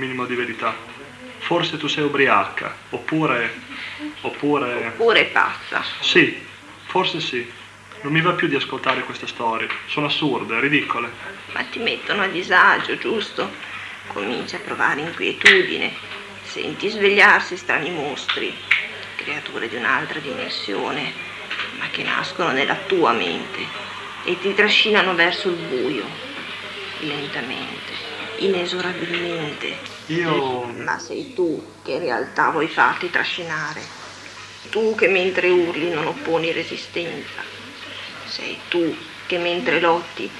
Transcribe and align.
minimo 0.00 0.26
di 0.26 0.36
verità. 0.36 0.76
Forse 1.38 1.76
tu 1.76 1.88
sei 1.88 2.04
ubriaca, 2.04 2.72
oppure... 2.90 3.52
oppure... 4.20 4.92
Oppure 4.94 5.24
pazza. 5.24 5.82
Sì, 5.98 6.40
forse 6.86 7.18
sì. 7.18 7.44
Non 8.02 8.12
mi 8.12 8.20
va 8.20 8.30
più 8.34 8.46
di 8.46 8.54
ascoltare 8.54 9.02
queste 9.02 9.26
storie. 9.26 9.66
Sono 9.88 10.06
assurde, 10.06 10.60
ridicole. 10.60 11.10
Ma 11.52 11.64
ti 11.64 11.80
mettono 11.80 12.22
a 12.22 12.28
disagio, 12.28 12.96
giusto? 12.96 13.50
Cominci 14.06 14.54
a 14.54 14.60
provare 14.60 15.00
inquietudine. 15.00 15.92
Senti 16.44 16.88
svegliarsi 16.90 17.56
strani 17.56 17.90
mostri, 17.90 18.56
creature 19.16 19.68
di 19.68 19.74
un'altra 19.74 20.20
dimensione, 20.20 21.12
ma 21.76 21.88
che 21.90 22.04
nascono 22.04 22.52
nella 22.52 22.76
tua 22.86 23.10
mente 23.10 23.66
e 24.22 24.38
ti 24.38 24.54
trascinano 24.54 25.16
verso 25.16 25.48
il 25.48 25.56
buio, 25.56 26.04
lentamente 27.00 28.08
inesorabilmente. 28.38 29.87
Io... 30.08 30.64
Ma 30.64 30.98
sei 30.98 31.34
tu 31.34 31.62
che 31.82 31.92
in 31.92 32.00
realtà 32.00 32.50
vuoi 32.50 32.68
farti 32.68 33.10
trascinare. 33.10 33.82
Tu 34.70 34.94
che 34.94 35.08
mentre 35.08 35.48
urli 35.50 35.90
non 35.90 36.06
opponi 36.06 36.52
resistenza. 36.52 37.42
Sei 38.24 38.58
tu 38.68 38.94
che 39.26 39.38
mentre 39.38 39.80
lotti 39.80 40.30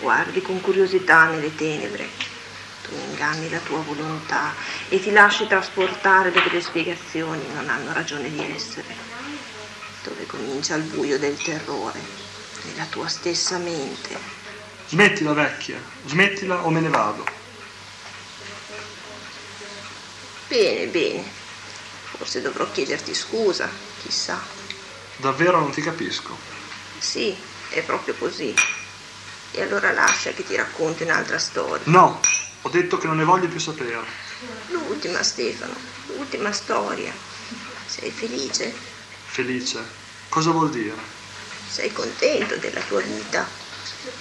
guardi 0.00 0.42
con 0.42 0.60
curiosità 0.60 1.24
nelle 1.24 1.54
tenebre. 1.54 2.08
Tu 2.82 2.94
inganni 2.94 3.50
la 3.50 3.58
tua 3.58 3.80
volontà 3.80 4.54
e 4.88 5.00
ti 5.00 5.10
lasci 5.10 5.46
trasportare 5.48 6.30
dove 6.30 6.50
le 6.52 6.60
spiegazioni 6.60 7.42
non 7.52 7.68
hanno 7.68 7.92
ragione 7.92 8.30
di 8.30 8.40
essere. 8.54 8.94
Dove 10.04 10.26
comincia 10.26 10.76
il 10.76 10.84
buio 10.84 11.18
del 11.18 11.36
terrore, 11.36 12.00
nella 12.62 12.84
tua 12.84 13.08
stessa 13.08 13.58
mente. 13.58 14.16
Smettila 14.86 15.32
vecchia, 15.32 15.80
smettila 16.04 16.64
o 16.64 16.70
me 16.70 16.80
ne 16.80 16.88
vado. 16.88 17.45
Bene, 20.48 20.86
bene. 20.86 21.24
Forse 22.16 22.40
dovrò 22.40 22.70
chiederti 22.70 23.14
scusa, 23.14 23.68
chissà. 24.02 24.40
Davvero 25.16 25.58
non 25.58 25.70
ti 25.70 25.82
capisco. 25.82 26.36
Sì, 26.98 27.36
è 27.70 27.82
proprio 27.82 28.14
così. 28.14 28.54
E 29.52 29.62
allora 29.62 29.92
lascia 29.92 30.30
che 30.30 30.44
ti 30.44 30.54
racconti 30.54 31.02
un'altra 31.02 31.38
storia. 31.38 31.82
No, 31.86 32.20
ho 32.62 32.68
detto 32.68 32.98
che 32.98 33.06
non 33.06 33.16
ne 33.16 33.24
voglio 33.24 33.48
più 33.48 33.58
sapere. 33.58 34.04
L'ultima, 34.68 35.22
Stefano, 35.22 35.74
l'ultima 36.14 36.52
storia. 36.52 37.12
Sei 37.86 38.10
felice? 38.10 38.72
Felice? 39.26 39.84
Cosa 40.28 40.50
vuol 40.50 40.70
dire? 40.70 40.94
Sei 41.68 41.92
contento 41.92 42.56
della 42.56 42.80
tua 42.82 43.00
vita? 43.00 43.48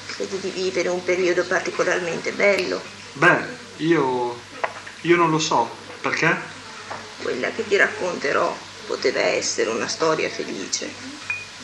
Credi 0.07 0.39
di 0.39 0.49
vivere 0.49 0.89
un 0.89 1.03
periodo 1.03 1.43
particolarmente 1.45 2.31
bello? 2.31 2.81
Beh, 3.13 3.43
io... 3.77 4.39
io 5.01 5.15
non 5.15 5.29
lo 5.29 5.39
so. 5.39 5.83
Perché? 6.05 6.37
Quella 7.23 7.49
che 7.49 7.67
ti 7.67 7.75
racconterò 7.77 8.55
poteva 8.85 9.21
essere 9.21 9.71
una 9.71 9.87
storia 9.87 10.29
felice. 10.29 10.87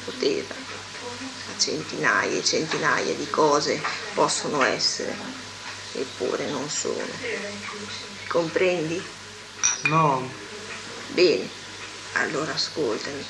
Poteva. 0.04 0.56
Ma 1.46 1.60
centinaia 1.60 2.40
e 2.40 2.44
centinaia 2.44 3.14
di 3.14 3.30
cose 3.30 3.80
possono 4.16 4.64
essere, 4.64 5.16
eppure 5.94 6.48
non 6.50 6.68
sono. 6.72 7.06
Comprendi? 8.30 9.06
No. 9.84 10.28
Bene, 11.10 11.48
allora 12.14 12.54
ascoltami. 12.54 13.24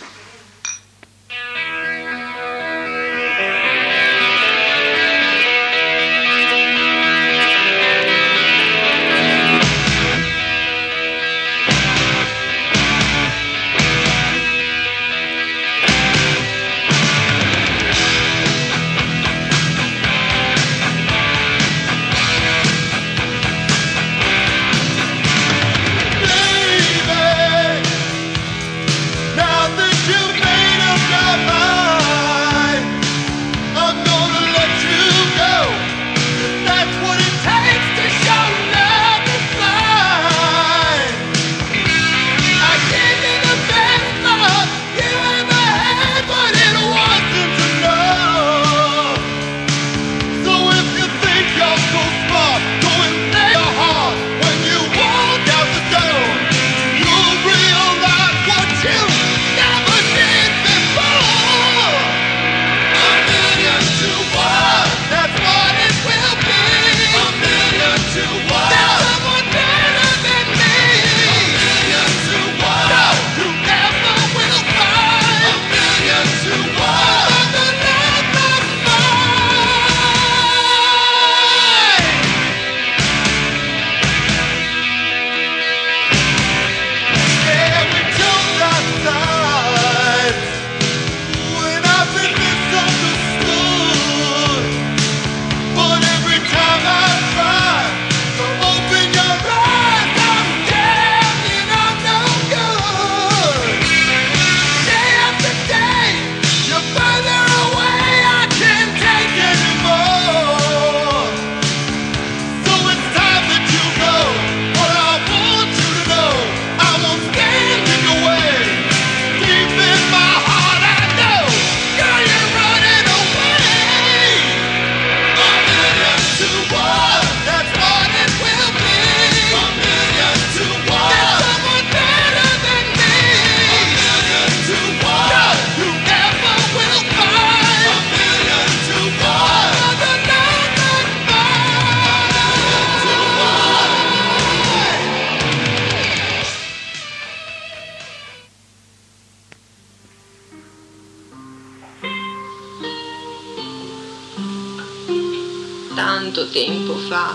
Tempo 156.52 156.96
fa, 157.08 157.34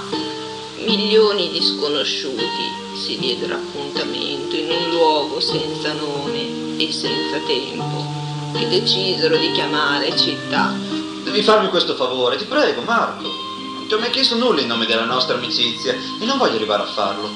milioni 0.84 1.50
di 1.50 1.62
sconosciuti 1.62 2.84
si 2.94 3.18
diedero 3.18 3.54
appuntamento 3.54 4.54
in 4.54 4.70
un 4.70 4.90
luogo 4.90 5.40
senza 5.40 5.94
nome 5.94 6.76
e 6.76 6.92
senza 6.92 7.38
tempo, 7.46 8.04
che 8.52 8.68
decisero 8.68 9.36
di 9.38 9.52
chiamare 9.52 10.16
città. 10.18 10.74
Devi 11.24 11.42
farmi 11.42 11.68
questo 11.68 11.94
favore, 11.94 12.36
ti 12.36 12.44
prego, 12.44 12.82
Marco. 12.82 13.22
Non 13.22 13.86
ti 13.88 13.94
ho 13.94 13.98
mai 13.98 14.10
chiesto 14.10 14.36
nulla 14.36 14.60
in 14.60 14.66
nome 14.66 14.84
della 14.84 15.04
nostra 15.04 15.36
amicizia 15.36 15.94
e 15.94 16.24
non 16.24 16.36
voglio 16.36 16.56
arrivare 16.56 16.82
a 16.82 16.92
farlo. 16.92 17.30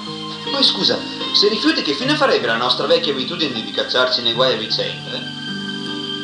Poi 0.51 0.63
scusa, 0.63 0.99
se 1.33 1.49
rifiuti 1.49 1.81
che 1.83 1.95
fine 1.95 2.15
farebbe 2.15 2.47
la 2.47 2.57
nostra 2.57 2.87
vecchia 2.87 3.13
abitudine 3.13 3.63
di 3.65 3.71
cacciarci 3.71 4.21
nei 4.21 4.35
guai 4.35 4.55
a 4.55 4.59
vicenda? 4.59 5.19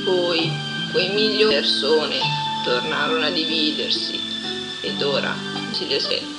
Poi 0.04 0.50
quei 0.92 1.08
milioni 1.10 1.54
di 1.54 1.54
persone 1.54 2.18
tornarono 2.64 3.24
a 3.24 3.30
dividersi 3.30 4.25
ed 4.86 5.02
ora 5.02 5.34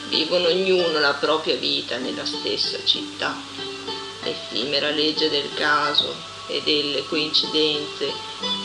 Vivono 0.10 0.48
ognuno 0.48 1.00
la 1.00 1.14
propria 1.14 1.56
vita 1.56 1.98
nella 1.98 2.26
stessa 2.26 2.78
città. 2.86 3.36
L'effimera 4.24 4.90
legge 4.90 5.30
del 5.30 5.54
caso 5.54 6.16
e 6.48 6.62
delle 6.64 7.06
coincidenze 7.08 8.12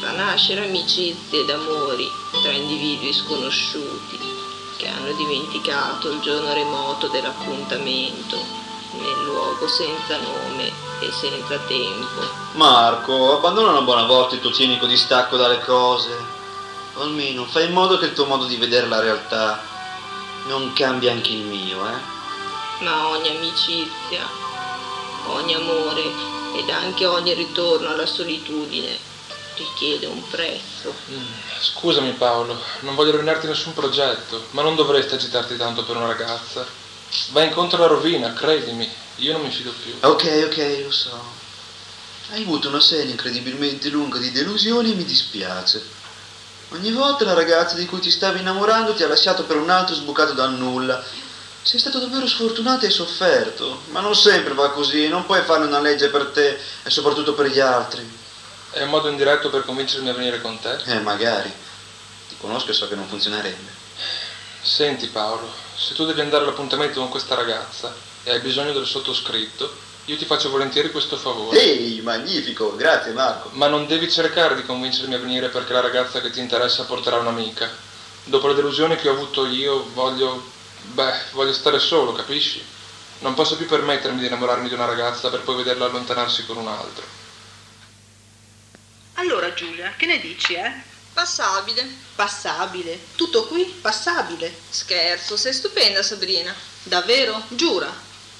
fa 0.01 0.13
nascere 0.13 0.65
amicizie 0.65 1.41
ed 1.41 1.51
amori 1.51 2.09
tra 2.43 2.53
individui 2.53 3.13
sconosciuti 3.13 4.19
che 4.77 4.87
hanno 4.87 5.13
dimenticato 5.13 6.11
il 6.11 6.21
giorno 6.21 6.53
remoto 6.53 7.09
dell'appuntamento 7.09 8.37
nel 8.93 9.25
luogo 9.25 9.67
senza 9.67 10.17
nome 10.19 10.67
e 11.01 11.11
senza 11.11 11.59
tempo. 11.67 12.21
Marco, 12.53 13.37
abbandona 13.37 13.71
una 13.71 13.83
buona 13.83 14.05
volta 14.05 14.37
il 14.37 14.41
tuo 14.41 14.53
cinico 14.53 14.87
distacco 14.87 15.37
dalle 15.37 15.61
cose. 15.61 16.11
Almeno 16.99 17.45
fai 17.47 17.67
in 17.67 17.73
modo 17.73 17.99
che 17.99 18.07
il 18.07 18.13
tuo 18.13 18.27
modo 18.27 18.45
di 18.45 18.57
vedere 18.57 18.87
la 18.87 19.01
realtà 19.01 19.72
non 20.47 20.73
cambi 20.73 21.09
anche 21.09 21.31
il 21.31 21.43
mio, 21.43 21.87
eh? 21.89 22.21
Ma 22.81 23.09
ogni 23.09 23.29
amicizia, 23.29 24.29
ogni 25.27 25.55
amore 25.55 26.03
ed 26.57 26.69
anche 26.69 27.07
ogni 27.07 27.33
ritorno 27.35 27.89
alla 27.89 28.07
solitudine 28.07 28.99
richiede 29.57 30.07
un 30.07 30.23
prezzo. 30.29 30.95
Mm, 31.11 31.25
Scusami 31.61 32.13
Paolo, 32.13 32.61
non 32.81 32.95
voglio 32.95 33.13
rovinarti 33.13 33.47
nessun 33.47 33.73
progetto, 33.75 34.47
ma 34.51 34.63
non 34.63 34.75
dovresti 34.75 35.15
agitarti 35.15 35.57
tanto 35.57 35.85
per 35.85 35.97
una 35.97 36.07
ragazza. 36.07 36.67
Vai 37.31 37.47
incontro 37.47 37.77
alla 37.77 37.87
rovina, 37.87 38.33
credimi, 38.33 38.89
io 39.17 39.33
non 39.33 39.43
mi 39.43 39.51
fido 39.51 39.73
più. 39.83 39.95
Ok, 40.01 40.45
ok, 40.47 40.81
lo 40.85 40.91
so. 40.91 41.41
Hai 42.31 42.43
avuto 42.43 42.69
una 42.69 42.81
serie 42.81 43.11
incredibilmente 43.11 43.91
lunga 43.91 44.19
di 44.19 44.31
delusioni 44.33 44.93
e 44.93 44.95
mi 44.95 45.05
dispiace. 45.05 46.01
Ogni 46.73 46.91
volta 46.91 47.27
la 47.27 47.35
ragazza 47.35 47.75
di 47.77 47.85
cui 47.85 48.01
ti 48.01 48.11
stavi 48.11 48.41
innamorando 48.41 48.95
ti 48.95 49.03
ha 49.03 49.07
lasciato 49.07 49.45
per 49.45 49.57
un 49.57 49.69
altro 49.69 49.95
sbucato 49.95 50.33
dal 50.33 50.55
nulla. 50.55 51.05
Sei 51.61 51.79
stato 51.79 51.99
davvero 51.99 52.27
sfortunato 52.27 52.85
e 52.85 52.87
hai 52.87 52.93
sofferto, 52.93 53.83
ma 53.91 54.01
non 54.01 54.17
sempre 54.17 54.55
va 54.55 54.71
così, 54.71 55.07
non 55.09 55.27
puoi 55.27 55.43
farne 55.43 55.67
una 55.67 55.81
legge 55.81 56.09
per 56.09 56.29
te 56.29 56.59
e 56.83 56.89
soprattutto 56.89 57.35
per 57.35 57.49
gli 57.49 57.61
altri. 57.61 58.21
È 58.71 58.83
un 58.83 58.89
modo 58.89 59.11
indiretto 59.11 59.51
per 59.51 59.67
convincermi 59.67 60.09
a 60.09 60.15
venire 60.15 60.41
con 60.41 60.59
te? 60.61 60.79
Eh, 60.87 61.01
magari. 61.01 61.53
Ti 62.29 62.37
conosco 62.41 62.71
e 62.71 62.75
so 62.75 62.89
che 62.89 62.95
non 62.95 63.07
funzionerebbe. 63.07 63.71
Senti 64.63 65.09
Paolo, 65.09 65.53
se 65.77 65.93
tu 65.93 66.07
devi 66.07 66.23
andare 66.23 66.45
all'appuntamento 66.45 67.01
con 67.01 67.11
questa 67.11 67.35
ragazza 67.35 67.95
e 68.23 68.31
hai 68.31 68.41
bisogno 68.41 68.73
del 68.73 68.87
sottoscritto, 68.87 69.92
io 70.07 70.17
ti 70.17 70.25
faccio 70.25 70.51
volentieri 70.51 70.91
questo 70.91 71.17
favore. 71.17 71.61
Ehi, 71.61 72.01
magnifico, 72.01 72.75
grazie 72.75 73.13
Marco. 73.13 73.51
Ma 73.53 73.69
non 73.69 73.87
devi 73.87 74.11
cercare 74.11 74.57
di 74.57 74.65
convincermi 74.65 75.15
a 75.15 75.19
venire 75.19 75.49
perché 75.49 75.73
la 75.73 75.81
ragazza 75.81 76.21
che 76.21 76.31
ti 76.31 76.41
interessa 76.41 76.85
porterà 76.85 77.19
un'amica. 77.19 77.71
Dopo 78.25 78.49
le 78.49 78.55
delusioni 78.55 78.97
che 78.97 79.09
ho 79.09 79.13
avuto 79.13 79.47
io, 79.47 79.89
voglio. 79.93 80.43
beh, 80.93 81.15
voglio 81.33 81.53
stare 81.53 81.79
solo, 81.79 82.13
capisci? 82.13 82.65
Non 83.21 83.35
posso 83.35 83.57
più 83.57 83.67
permettermi 83.67 84.19
di 84.19 84.27
innamorarmi 84.27 84.69
di 84.69 84.75
una 84.75 84.87
ragazza 84.87 85.31
per 85.31 85.43
poi 85.43 85.57
vederla 85.57 85.87
allontanarsi 85.87 86.45
con 86.47 86.57
un 86.57 86.67
altro. 86.67 87.05
Allora 89.15 89.55
Giulia, 89.55 89.95
che 89.97 90.07
ne 90.07 90.19
dici, 90.19 90.55
eh? 90.55 90.73
Passabile. 91.13 91.87
Passabile. 92.17 92.99
Tutto 93.15 93.47
qui? 93.47 93.65
Passabile. 93.65 94.53
Scherzo, 94.69 95.37
sei 95.37 95.53
stupenda 95.53 96.03
Sabrina. 96.03 96.53
Davvero? 96.83 97.41
Giura. 97.49 97.93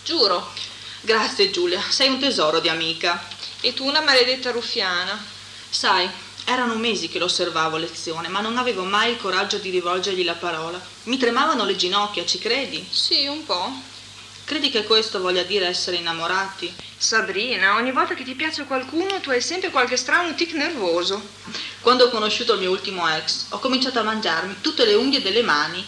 Giuro. 0.03 0.71
Grazie 1.05 1.51
Giulia, 1.51 1.83
sei 1.89 2.11
un 2.11 2.21
tesoro 2.21 2.61
di 2.61 2.69
amica. 2.69 3.21
E 3.61 3.75
tu 3.75 3.85
una 3.85 4.03
maledetta 4.03 4.53
ruffiana. 4.53 5.21
Sai, 5.69 6.09
erano 6.45 6.77
mesi 6.77 7.09
che 7.09 7.19
lo 7.19 7.25
osservavo 7.25 7.75
a 7.75 7.81
lezione, 7.81 8.29
ma 8.29 8.39
non 8.39 8.57
avevo 8.57 8.85
mai 8.85 9.11
il 9.11 9.19
coraggio 9.19 9.59
di 9.59 9.71
rivolgergli 9.71 10.25
la 10.25 10.35
parola. 10.35 10.81
Mi 11.05 11.19
tremavano 11.19 11.65
le 11.65 11.75
ginocchia, 11.75 12.25
ci 12.25 12.39
credi? 12.39 12.87
Sì, 12.89 13.27
un 13.27 13.45
po'. 13.45 13.69
Credi 14.45 14.71
che 14.71 14.85
questo 14.85 15.21
voglia 15.21 15.43
dire 15.43 15.67
essere 15.67 15.97
innamorati? 15.97 16.73
Sabrina, 16.97 17.75
ogni 17.75 17.91
volta 17.91 18.15
che 18.15 18.23
ti 18.23 18.37
piace 18.37 18.65
qualcuno 18.65 19.19
tu 19.19 19.31
hai 19.31 19.41
sempre 19.41 19.71
qualche 19.71 19.97
strano 19.97 20.37
tic 20.37 20.53
nervoso. 20.53 21.21
Quando 21.81 22.05
ho 22.05 22.11
conosciuto 22.11 22.53
il 22.53 22.61
mio 22.61 22.71
ultimo 22.71 23.09
ex, 23.09 23.47
ho 23.49 23.59
cominciato 23.59 23.99
a 23.99 24.05
mangiarmi 24.05 24.59
tutte 24.61 24.85
le 24.85 24.95
unghie 24.95 25.21
delle 25.21 25.43
mani. 25.43 25.85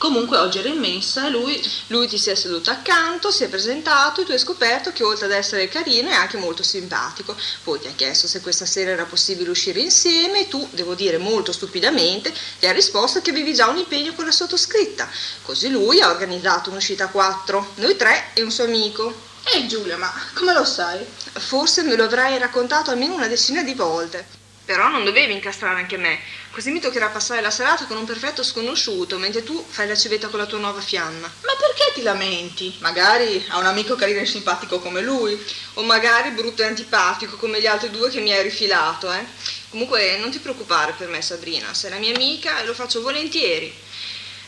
Comunque 0.00 0.38
oggi 0.38 0.60
ero 0.60 0.68
in 0.68 0.78
mensa 0.78 1.26
e 1.26 1.30
lui... 1.30 1.62
Lui 1.88 2.08
ti 2.08 2.16
si 2.16 2.30
è 2.30 2.34
seduto 2.34 2.70
accanto, 2.70 3.30
si 3.30 3.44
è 3.44 3.50
presentato 3.50 4.22
e 4.22 4.24
tu 4.24 4.30
hai 4.30 4.38
scoperto 4.38 4.92
che 4.92 5.04
oltre 5.04 5.26
ad 5.26 5.32
essere 5.32 5.68
carino 5.68 6.08
è 6.08 6.14
anche 6.14 6.38
molto 6.38 6.62
simpatico. 6.62 7.36
Poi 7.62 7.80
ti 7.80 7.86
ha 7.86 7.92
chiesto 7.94 8.26
se 8.26 8.40
questa 8.40 8.64
sera 8.64 8.92
era 8.92 9.04
possibile 9.04 9.50
uscire 9.50 9.80
insieme 9.80 10.40
e 10.40 10.48
tu, 10.48 10.66
devo 10.70 10.94
dire 10.94 11.18
molto 11.18 11.52
stupidamente, 11.52 12.32
gli 12.58 12.64
hai 12.64 12.72
risposto 12.72 13.20
che 13.20 13.28
avevi 13.28 13.52
già 13.52 13.68
un 13.68 13.76
impegno 13.76 14.14
con 14.14 14.24
la 14.24 14.32
sottoscritta. 14.32 15.06
Così 15.42 15.68
lui 15.68 16.00
ha 16.00 16.08
organizzato 16.08 16.70
un'uscita 16.70 17.04
a 17.04 17.08
quattro, 17.08 17.72
noi 17.74 17.94
tre 17.96 18.30
e 18.32 18.40
un 18.40 18.50
suo 18.50 18.64
amico. 18.64 19.12
Ehi 19.52 19.68
Giulia, 19.68 19.98
ma 19.98 20.10
come 20.32 20.54
lo 20.54 20.64
sai? 20.64 21.04
Forse 21.34 21.82
me 21.82 21.94
lo 21.94 22.04
avrai 22.04 22.38
raccontato 22.38 22.90
almeno 22.90 23.16
una 23.16 23.28
decina 23.28 23.62
di 23.62 23.74
volte. 23.74 24.39
Però 24.70 24.88
non 24.88 25.02
dovevi 25.02 25.32
incastrare 25.32 25.80
anche 25.80 25.96
me, 25.96 26.20
così 26.52 26.70
mi 26.70 26.78
toccherà 26.78 27.08
passare 27.08 27.40
la 27.40 27.50
serata 27.50 27.86
con 27.86 27.96
un 27.96 28.04
perfetto 28.04 28.44
sconosciuto, 28.44 29.18
mentre 29.18 29.42
tu 29.42 29.66
fai 29.68 29.88
la 29.88 29.96
civetta 29.96 30.28
con 30.28 30.38
la 30.38 30.46
tua 30.46 30.60
nuova 30.60 30.80
fiamma. 30.80 31.26
Ma 31.26 31.52
perché 31.58 31.90
ti 31.92 32.02
lamenti? 32.02 32.76
Magari 32.78 33.44
ha 33.48 33.58
un 33.58 33.66
amico 33.66 33.96
carino 33.96 34.20
e 34.20 34.26
simpatico 34.26 34.78
come 34.78 35.00
lui. 35.00 35.36
O 35.74 35.82
magari 35.82 36.30
brutto 36.30 36.62
e 36.62 36.66
antipatico 36.66 37.34
come 37.34 37.60
gli 37.60 37.66
altri 37.66 37.90
due 37.90 38.10
che 38.10 38.20
mi 38.20 38.32
hai 38.32 38.44
rifilato, 38.44 39.12
eh. 39.12 39.24
Comunque 39.70 40.16
non 40.18 40.30
ti 40.30 40.38
preoccupare 40.38 40.94
per 40.96 41.08
me, 41.08 41.20
Sabrina, 41.20 41.74
sei 41.74 41.90
la 41.90 41.96
mia 41.96 42.14
amica 42.14 42.60
e 42.60 42.64
lo 42.64 42.72
faccio 42.72 43.02
volentieri. 43.02 43.74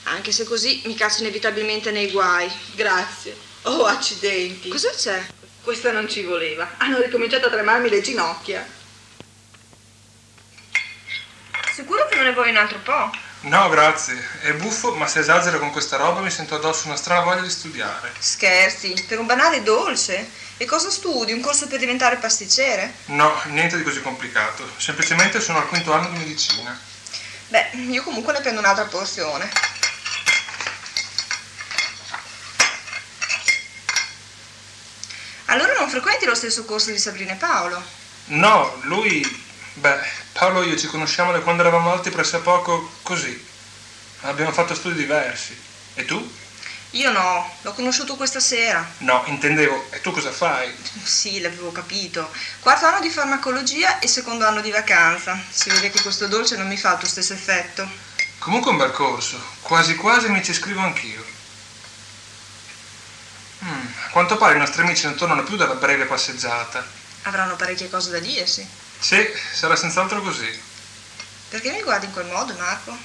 Anche 0.04 0.30
se 0.30 0.44
così 0.44 0.82
mi 0.84 0.94
caccio 0.94 1.22
inevitabilmente 1.22 1.90
nei 1.90 2.12
guai. 2.12 2.48
Grazie. 2.76 3.36
Oh, 3.62 3.86
accidenti. 3.86 4.69
Cosa 4.69 4.90
c'è? 4.90 5.20
Questa 5.64 5.90
non 5.90 6.08
ci 6.08 6.22
voleva. 6.22 6.74
Hanno 6.76 7.00
ricominciato 7.00 7.48
a 7.48 7.50
tremarmi 7.50 7.88
le 7.88 8.00
ginocchia. 8.00 8.80
Sicuro 11.72 12.06
che 12.06 12.16
non 12.16 12.24
ne 12.24 12.32
vuoi 12.34 12.50
un 12.50 12.58
altro 12.58 12.78
po'? 12.80 13.10
No, 13.42 13.69
grazie. 13.70 14.22
È 14.42 14.52
buffo, 14.52 14.94
ma 14.94 15.06
se 15.06 15.20
esagero 15.20 15.58
con 15.58 15.70
questa 15.70 15.96
roba 15.96 16.20
mi 16.20 16.30
sento 16.30 16.54
addosso 16.54 16.86
una 16.86 16.96
strana 16.96 17.22
voglia 17.22 17.40
di 17.40 17.48
studiare. 17.48 18.12
Scherzi, 18.19 19.06
per 19.08 19.19
un 19.19 19.24
banale 19.24 19.62
dolce? 19.62 20.28
E 20.58 20.66
cosa 20.66 20.90
studi? 20.90 21.32
Un 21.32 21.40
corso 21.40 21.66
per 21.69 21.78
diventare 21.78 22.16
pasticcere? 22.16 22.92
No, 23.06 23.34
niente 23.46 23.78
di 23.78 23.82
così 23.84 24.02
complicato. 24.02 24.70
Semplicemente 24.76 25.40
sono 25.40 25.58
al 25.58 25.66
quinto 25.66 25.94
anno 25.94 26.10
di 26.10 26.19
medicina. 26.19 26.78
Beh, 27.48 27.70
io 27.72 28.02
comunque 28.02 28.34
ne 28.34 28.40
prendo 28.40 28.60
un'altra 28.60 28.84
porzione. 28.84 29.50
Allora 35.46 35.72
non 35.72 35.88
frequenti 35.88 36.26
lo 36.26 36.34
stesso 36.34 36.66
corso 36.66 36.91
di 36.91 36.98
Sabrina 36.98 37.32
e 37.32 37.36
Paolo? 37.36 37.82
No, 38.26 38.79
lui... 38.82 39.50
Beh, 39.74 40.00
Paolo 40.32 40.62
e 40.62 40.67
io 40.67 40.76
ci 40.76 40.86
conosciamo 40.86 41.32
da 41.32 41.41
quando 41.41 41.62
eravamo 41.62 41.93
alti 41.93 42.10
pressappoco 42.10 42.91
così. 43.02 43.50
Abbiamo 44.22 44.52
fatto 44.52 44.74
studi 44.74 44.94
diversi. 44.94 45.58
E 45.94 46.05
tu? 46.05 46.41
Io 46.91 47.10
no, 47.10 47.56
l'ho 47.62 47.72
conosciuto 47.72 48.17
questa 48.17 48.38
sera. 48.38 48.86
No, 48.98 49.22
intendevo. 49.26 49.86
E 49.91 50.02
tu 50.02 50.10
cosa 50.10 50.31
fai? 50.31 50.70
Sì, 51.02 51.41
l'avevo 51.41 51.72
capito. 51.72 52.31
Quarto 52.60 52.84
anno 52.84 53.00
di 53.00 53.08
farmacologia 53.08 53.98
e 53.98 54.06
secondo 54.08 54.46
anno 54.46 54.60
di 54.60 54.70
vacanza. 54.70 55.41
Si 55.48 55.70
vede 55.70 55.88
che 55.88 56.02
questo 56.02 56.29
dolce 56.29 56.56
non 56.56 56.69
mi 56.69 56.76
fa 56.76 56.93
il 56.93 56.98
tuo 56.98 57.08
stesso 57.08 57.32
effetto. 57.32 57.88
Comunque 58.38 58.72
un 58.72 58.76
bel 58.76 58.91
corso. 58.91 59.43
Quasi 59.62 59.94
quasi 59.94 60.29
mi 60.29 60.44
ci 60.44 60.50
iscrivo 60.50 60.81
anch'io. 60.81 61.24
Mm, 63.64 63.86
a 64.05 64.08
quanto 64.10 64.36
pare 64.36 64.56
i 64.56 64.58
nostri 64.58 64.82
amici 64.82 65.06
non 65.06 65.17
tornano 65.17 65.44
più 65.44 65.56
dalla 65.56 65.76
breve 65.76 66.05
passeggiata. 66.05 66.84
Avranno 67.22 67.56
parecchie 67.56 67.88
cose 67.88 68.10
da 68.10 68.19
dirsi. 68.19 68.69
Sì, 69.02 69.28
sarà 69.52 69.74
senz'altro 69.74 70.22
così. 70.22 70.62
Perché 71.48 71.72
mi 71.72 71.82
guardi 71.82 72.06
in 72.06 72.12
quel 72.12 72.26
modo, 72.26 72.54
Marco? 72.54 72.96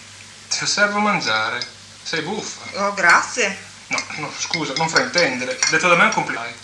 Ti 0.47 0.63
osservo 0.63 0.99
mangiare. 0.99 1.65
Sei 2.03 2.21
buffa. 2.21 2.85
Oh, 2.85 2.93
grazie. 2.93 3.57
No, 3.87 4.03
no, 4.17 4.31
scusa, 4.37 4.73
non 4.75 4.89
fraintendere. 4.89 5.57
Detto 5.69 5.87
da 5.87 5.95
me 5.95 6.03
è 6.03 6.05
un 6.05 6.13
complimento. 6.13 6.59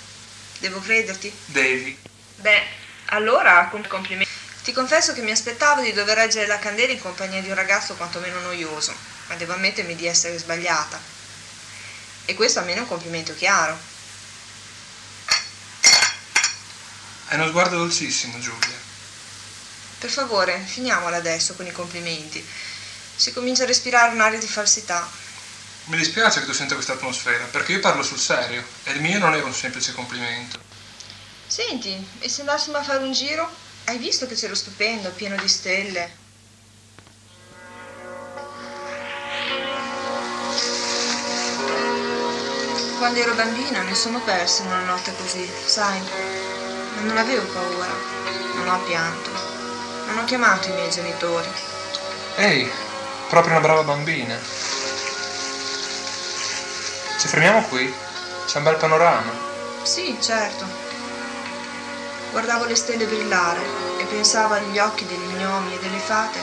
Devo 0.60 0.80
crederti. 0.80 1.34
Devi. 1.46 1.98
Beh, 2.36 2.64
allora, 3.06 3.70
com- 3.72 3.88
complimenti. 3.88 4.32
Ti 4.64 4.72
confesso 4.72 5.14
che 5.14 5.22
mi 5.22 5.32
aspettavo 5.32 5.82
di 5.82 5.94
dover 5.94 6.16
reggere 6.16 6.46
la 6.46 6.60
candela 6.60 6.94
in 6.94 7.02
compagnia 7.02 7.42
di 7.42 7.50
un 7.50 7.56
ragazzo 7.56 7.96
quantomeno 7.96 8.40
noioso, 8.40 8.94
ma 9.28 9.36
devo 9.36 9.54
ammettermi 9.54 9.96
di 9.96 10.06
essere 10.06 10.38
sbagliata. 10.38 11.02
E 12.26 12.36
questo 12.36 12.60
almeno 12.60 12.78
è 12.78 12.82
un 12.84 12.88
complimento 12.88 13.34
chiaro. 13.36 13.78
Hai 17.28 17.40
uno 17.40 17.48
sguardo 17.48 17.78
dolcissimo, 17.78 18.40
Giulia. 18.40 18.83
Per 20.04 20.12
favore, 20.12 20.60
finiamola 20.60 21.16
adesso 21.16 21.54
con 21.54 21.66
i 21.66 21.72
complimenti. 21.72 22.46
Si 23.16 23.32
comincia 23.32 23.64
a 23.64 23.68
respirare 23.68 24.14
un'aria 24.14 24.38
di 24.38 24.48
falsità. 24.48 25.10
Mi 25.86 25.96
dispiace 25.96 26.42
che 26.42 26.46
tu 26.46 26.52
senta 26.52 26.74
questa 26.74 26.92
atmosfera, 26.92 27.46
perché 27.46 27.72
io 27.72 27.80
parlo 27.80 28.04
sul 28.04 28.20
serio 28.20 28.66
e 28.84 28.92
il 28.92 29.00
mio 29.00 29.18
non 29.18 29.34
era 29.34 29.46
un 29.46 29.54
semplice 29.54 29.94
complimento. 29.94 30.60
Senti, 31.48 32.06
e 32.20 32.28
se 32.28 32.42
andassimo 32.42 32.76
a 32.76 32.84
fare 32.84 33.02
un 33.02 33.14
giro? 33.14 33.50
Hai 33.86 33.98
visto 33.98 34.28
che 34.28 34.36
cielo 34.36 34.56
stupendo, 34.56 35.10
pieno 35.12 35.38
di 35.38 35.48
stelle? 35.48 36.12
quando 42.98 43.20
ero 43.20 43.36
bambina 43.36 43.84
mi 43.84 43.96
sono 43.96 44.22
persa 44.22 44.64
in 44.64 44.68
una 44.68 44.84
notte 44.84 45.14
così, 45.16 45.50
sai? 45.66 46.00
Ma 46.96 47.02
non 47.02 47.18
avevo 47.18 47.46
paura, 47.52 47.88
non 48.56 48.68
ho 48.70 48.84
pianto, 48.84 49.33
non 50.14 50.24
ho 50.24 50.26
chiamato 50.26 50.70
i 50.70 50.74
miei 50.74 50.92
genitori. 50.92 51.48
Ehi, 52.36 52.72
proprio 53.30 53.54
una 53.54 53.62
brava 53.62 53.82
bambina. 53.82 54.38
Ci 57.20 57.28
fermiamo 57.28 57.64
qui? 57.64 57.92
C'è 58.46 58.58
un 58.58 58.64
bel 58.64 58.76
panorama. 58.76 59.32
Sì, 59.82 60.16
certo. 60.22 60.66
Guardavo 62.30 62.66
le 62.66 62.76
stelle 62.76 63.06
brillare 63.06 63.62
e 63.98 64.06
pensavo 64.06 64.54
agli 64.54 64.78
occhi 64.78 65.06
degli 65.08 65.34
gnomi 65.36 65.74
e 65.74 65.80
delle 65.80 65.98
fate 65.98 66.40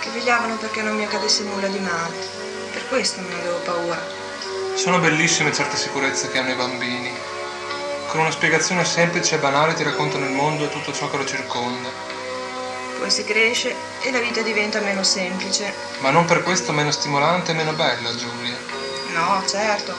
che 0.00 0.10
vegliavano 0.10 0.56
perché 0.56 0.80
non 0.80 0.96
mi 0.96 1.04
accadesse 1.04 1.42
nulla 1.42 1.68
di 1.68 1.78
male. 1.78 2.16
Per 2.72 2.88
questo 2.88 3.20
non 3.20 3.32
avevo 3.38 3.58
paura. 3.58 4.00
Sono 4.76 4.98
bellissime 4.98 5.52
certe 5.52 5.76
sicurezze 5.76 6.30
che 6.30 6.38
hanno 6.38 6.52
i 6.52 6.56
bambini. 6.56 7.12
Con 8.06 8.20
una 8.20 8.30
spiegazione 8.30 8.84
semplice 8.86 9.34
e 9.34 9.38
banale 9.38 9.74
ti 9.74 9.82
raccontano 9.82 10.24
il 10.24 10.32
mondo 10.32 10.64
e 10.64 10.70
tutto 10.70 10.92
ciò 10.92 11.10
che 11.10 11.18
lo 11.18 11.26
circonda. 11.26 12.19
Poi 13.00 13.10
si 13.10 13.24
cresce 13.24 13.74
e 14.02 14.12
la 14.12 14.20
vita 14.20 14.42
diventa 14.42 14.78
meno 14.80 15.02
semplice. 15.02 15.72
Ma 16.00 16.10
non 16.10 16.26
per 16.26 16.42
questo 16.42 16.70
meno 16.72 16.90
stimolante 16.90 17.50
e 17.50 17.54
meno 17.54 17.72
bella, 17.72 18.14
Giulia. 18.14 18.56
No, 19.14 19.42
certo. 19.48 19.96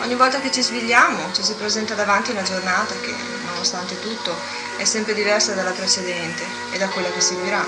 Ogni 0.00 0.14
volta 0.14 0.40
che 0.40 0.52
ci 0.52 0.62
svegliamo 0.62 1.32
ci 1.32 1.42
si 1.42 1.54
presenta 1.54 1.94
davanti 1.94 2.30
una 2.30 2.42
giornata 2.42 2.94
che, 3.00 3.12
nonostante 3.44 3.98
tutto, 4.00 4.34
è 4.76 4.84
sempre 4.84 5.14
diversa 5.14 5.54
dalla 5.54 5.72
precedente 5.72 6.44
e 6.70 6.78
da 6.78 6.88
quella 6.88 7.10
che 7.10 7.20
seguirà. 7.20 7.66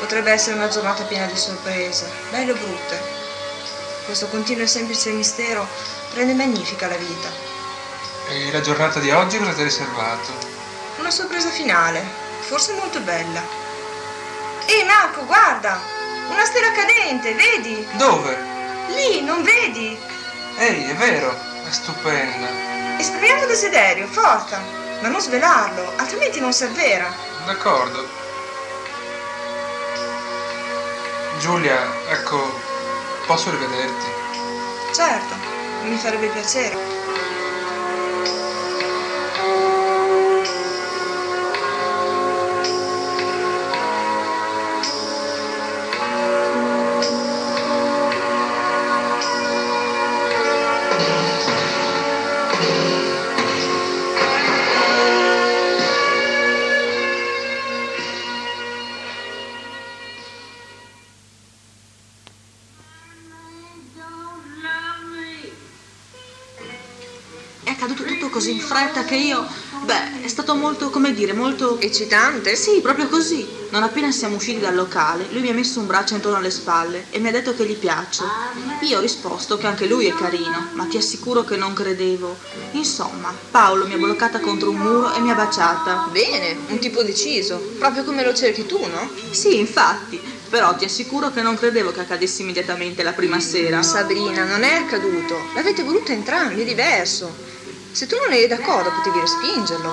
Potrebbe 0.00 0.32
essere 0.32 0.56
una 0.56 0.68
giornata 0.68 1.04
piena 1.04 1.26
di 1.26 1.36
sorprese, 1.36 2.10
belle 2.30 2.50
o 2.50 2.56
brutte, 2.56 3.18
questo 4.04 4.26
continuo 4.26 4.64
e 4.64 4.66
semplice 4.66 5.12
mistero 5.12 5.64
rende 6.14 6.34
magnifica 6.34 6.88
la 6.88 6.96
vita. 6.96 7.28
E 8.28 8.50
la 8.50 8.60
giornata 8.60 8.98
di 8.98 9.12
oggi 9.12 9.38
cosa 9.38 9.52
ti 9.52 9.60
ha 9.60 9.64
riservato? 9.64 10.32
Una 10.96 11.12
sorpresa 11.12 11.48
finale, 11.50 12.29
forse 12.50 12.72
molto 12.72 12.98
bella. 13.02 13.40
Ehi 14.66 14.82
Marco, 14.82 15.24
guarda! 15.24 15.78
Una 16.28 16.44
stella 16.44 16.72
cadente, 16.72 17.32
vedi? 17.32 17.86
Dove? 17.92 18.36
Lì, 18.88 19.22
non 19.22 19.44
vedi? 19.44 19.96
Ehi, 20.58 20.90
è 20.90 20.94
vero, 20.96 21.30
è 21.30 21.70
stupenda. 21.70 22.98
Esprimiamo 22.98 23.46
desiderio, 23.46 24.08
forza, 24.08 24.60
ma 25.00 25.06
non 25.06 25.20
svelarlo, 25.20 25.92
altrimenti 25.94 26.40
non 26.40 26.52
si 26.52 26.64
avvera. 26.64 27.14
D'accordo. 27.46 28.04
Giulia, 31.38 31.80
ecco, 32.08 32.68
Posso 33.26 33.48
rivederti? 33.52 34.06
Certo, 34.92 35.34
mi 35.84 35.96
farebbe 35.96 36.26
piacere. 36.30 36.99
Che 69.10 69.16
io, 69.16 69.44
beh, 69.86 70.22
è 70.22 70.28
stato 70.28 70.54
molto, 70.54 70.88
come 70.88 71.12
dire, 71.12 71.32
molto... 71.32 71.80
Eccitante? 71.80 72.54
Sì, 72.54 72.80
proprio 72.80 73.08
così. 73.08 73.58
Non 73.70 73.82
appena 73.82 74.10
siamo 74.12 74.36
usciti 74.36 74.60
dal 74.60 74.74
locale, 74.74 75.26
lui 75.30 75.42
mi 75.42 75.50
ha 75.50 75.54
messo 75.54 75.80
un 75.80 75.86
braccio 75.86 76.14
intorno 76.14 76.38
alle 76.38 76.50
spalle 76.50 77.06
e 77.10 77.18
mi 77.18 77.28
ha 77.28 77.32
detto 77.32 77.54
che 77.54 77.64
gli 77.64 77.76
piaccio. 77.76 78.24
Io 78.82 78.98
ho 78.98 79.00
risposto 79.00 79.56
che 79.56 79.66
anche 79.66 79.86
lui 79.86 80.06
è 80.06 80.14
carino, 80.14 80.68
ma 80.74 80.86
ti 80.86 80.96
assicuro 80.96 81.44
che 81.44 81.56
non 81.56 81.72
credevo. 81.72 82.36
Insomma, 82.72 83.34
Paolo 83.50 83.86
mi 83.86 83.94
ha 83.94 83.98
bloccata 83.98 84.38
contro 84.38 84.70
un 84.70 84.76
muro 84.76 85.12
e 85.14 85.20
mi 85.20 85.30
ha 85.30 85.34
baciata. 85.34 86.08
Bene, 86.10 86.56
un 86.68 86.78
tipo 86.78 87.02
deciso, 87.02 87.58
proprio 87.78 88.04
come 88.04 88.24
lo 88.24 88.34
cerchi 88.34 88.66
tu, 88.66 88.78
no? 88.78 89.08
Sì, 89.30 89.58
infatti. 89.58 90.20
Però 90.48 90.74
ti 90.74 90.84
assicuro 90.84 91.30
che 91.30 91.42
non 91.42 91.56
credevo 91.56 91.92
che 91.92 92.00
accadesse 92.00 92.42
immediatamente 92.42 93.04
la 93.04 93.12
prima 93.12 93.38
sera. 93.38 93.82
Sabrina, 93.82 94.44
non 94.44 94.64
è 94.64 94.74
accaduto. 94.74 95.36
L'avete 95.54 95.84
voluto 95.84 96.10
entrambi, 96.10 96.62
è 96.62 96.64
diverso. 96.64 97.48
Se 97.92 98.06
tu 98.06 98.16
non 98.24 98.32
eri 98.32 98.46
d'accordo 98.46 98.92
potevi 98.92 99.18
respingerlo. 99.18 99.92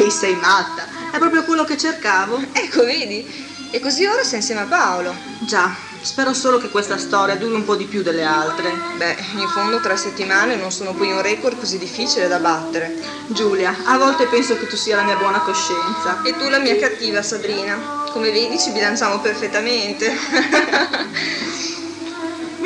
Ehi, 0.00 0.10
sei 0.10 0.34
matta. 0.34 0.84
È 1.12 1.18
proprio 1.18 1.44
quello 1.44 1.64
che 1.64 1.76
cercavo. 1.76 2.40
Ecco, 2.52 2.84
vedi? 2.84 3.24
E 3.70 3.80
così 3.80 4.04
ora 4.04 4.24
sei 4.24 4.38
insieme 4.38 4.62
a 4.62 4.64
Paolo. 4.64 5.14
Già, 5.40 5.72
spero 6.00 6.34
solo 6.34 6.58
che 6.58 6.70
questa 6.70 6.98
storia 6.98 7.36
duri 7.36 7.54
un 7.54 7.64
po' 7.64 7.76
di 7.76 7.84
più 7.84 8.02
delle 8.02 8.24
altre. 8.24 8.72
Beh, 8.96 9.16
in 9.34 9.48
fondo 9.48 9.80
tre 9.80 9.96
settimane 9.96 10.56
non 10.56 10.72
sono 10.72 10.92
poi 10.92 11.12
un 11.12 11.22
record 11.22 11.58
così 11.58 11.78
difficile 11.78 12.26
da 12.26 12.38
battere. 12.38 12.94
Giulia, 13.28 13.74
a 13.84 13.96
volte 13.96 14.26
penso 14.26 14.58
che 14.58 14.66
tu 14.66 14.76
sia 14.76 14.96
la 14.96 15.04
mia 15.04 15.16
buona 15.16 15.38
coscienza. 15.40 16.22
E 16.24 16.36
tu 16.36 16.48
la 16.48 16.58
mia 16.58 16.76
cattiva, 16.78 17.22
Sabrina. 17.22 18.04
Come 18.10 18.32
vedi 18.32 18.58
ci 18.58 18.70
bilanciamo 18.70 19.20
perfettamente. 19.20 20.10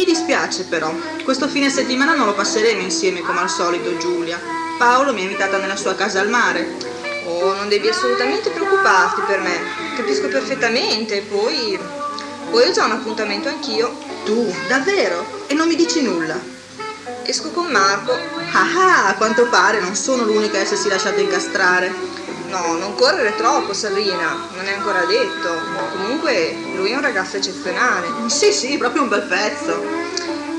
Mi 0.01 0.07
dispiace 0.07 0.65
però, 0.65 0.91
questo 1.25 1.47
fine 1.47 1.69
settimana 1.69 2.15
non 2.15 2.25
lo 2.25 2.33
passeremo 2.33 2.81
insieme 2.81 3.21
come 3.21 3.41
al 3.41 3.51
solito, 3.51 3.99
Giulia. 3.99 4.41
Paolo 4.79 5.13
mi 5.13 5.21
ha 5.21 5.25
invitata 5.25 5.59
nella 5.59 5.77
sua 5.77 5.95
casa 5.95 6.21
al 6.21 6.31
mare. 6.31 6.75
Oh, 7.27 7.53
non 7.53 7.69
devi 7.69 7.87
assolutamente 7.87 8.49
preoccuparti 8.49 9.21
per 9.27 9.41
me. 9.41 9.61
Capisco 9.97 10.29
perfettamente. 10.29 11.21
Poi. 11.21 11.79
Poi 12.51 12.67
ho 12.67 12.73
già 12.73 12.87
un 12.87 12.93
appuntamento 12.93 13.51
anch'io. 13.51 13.95
Tu, 14.25 14.51
davvero? 14.69 15.45
E 15.49 15.53
non 15.53 15.69
mi 15.69 15.77
dici 15.77 16.01
nulla? 16.01 16.41
Esco 17.25 17.51
con 17.51 17.67
Marco. 17.67 18.13
Ah 18.53 18.69
ah, 18.79 19.07
a 19.09 19.15
quanto 19.17 19.51
pare 19.51 19.81
non 19.81 19.95
sono 19.95 20.25
l'unica 20.25 20.57
a 20.57 20.63
essersi 20.63 20.89
lasciata 20.89 21.21
incastrare. 21.21 21.93
No, 22.51 22.77
non 22.77 22.97
correre 22.97 23.37
troppo, 23.37 23.73
Sabrina, 23.73 24.49
non 24.57 24.67
è 24.67 24.73
ancora 24.73 25.05
detto. 25.05 25.49
Comunque, 25.93 26.53
lui 26.75 26.91
è 26.91 26.97
un 26.97 27.01
ragazzo 27.01 27.37
eccezionale. 27.37 28.09
Sì, 28.27 28.53
sì, 28.53 28.77
proprio 28.77 29.03
un 29.03 29.09
bel 29.09 29.23
pezzo. 29.23 29.81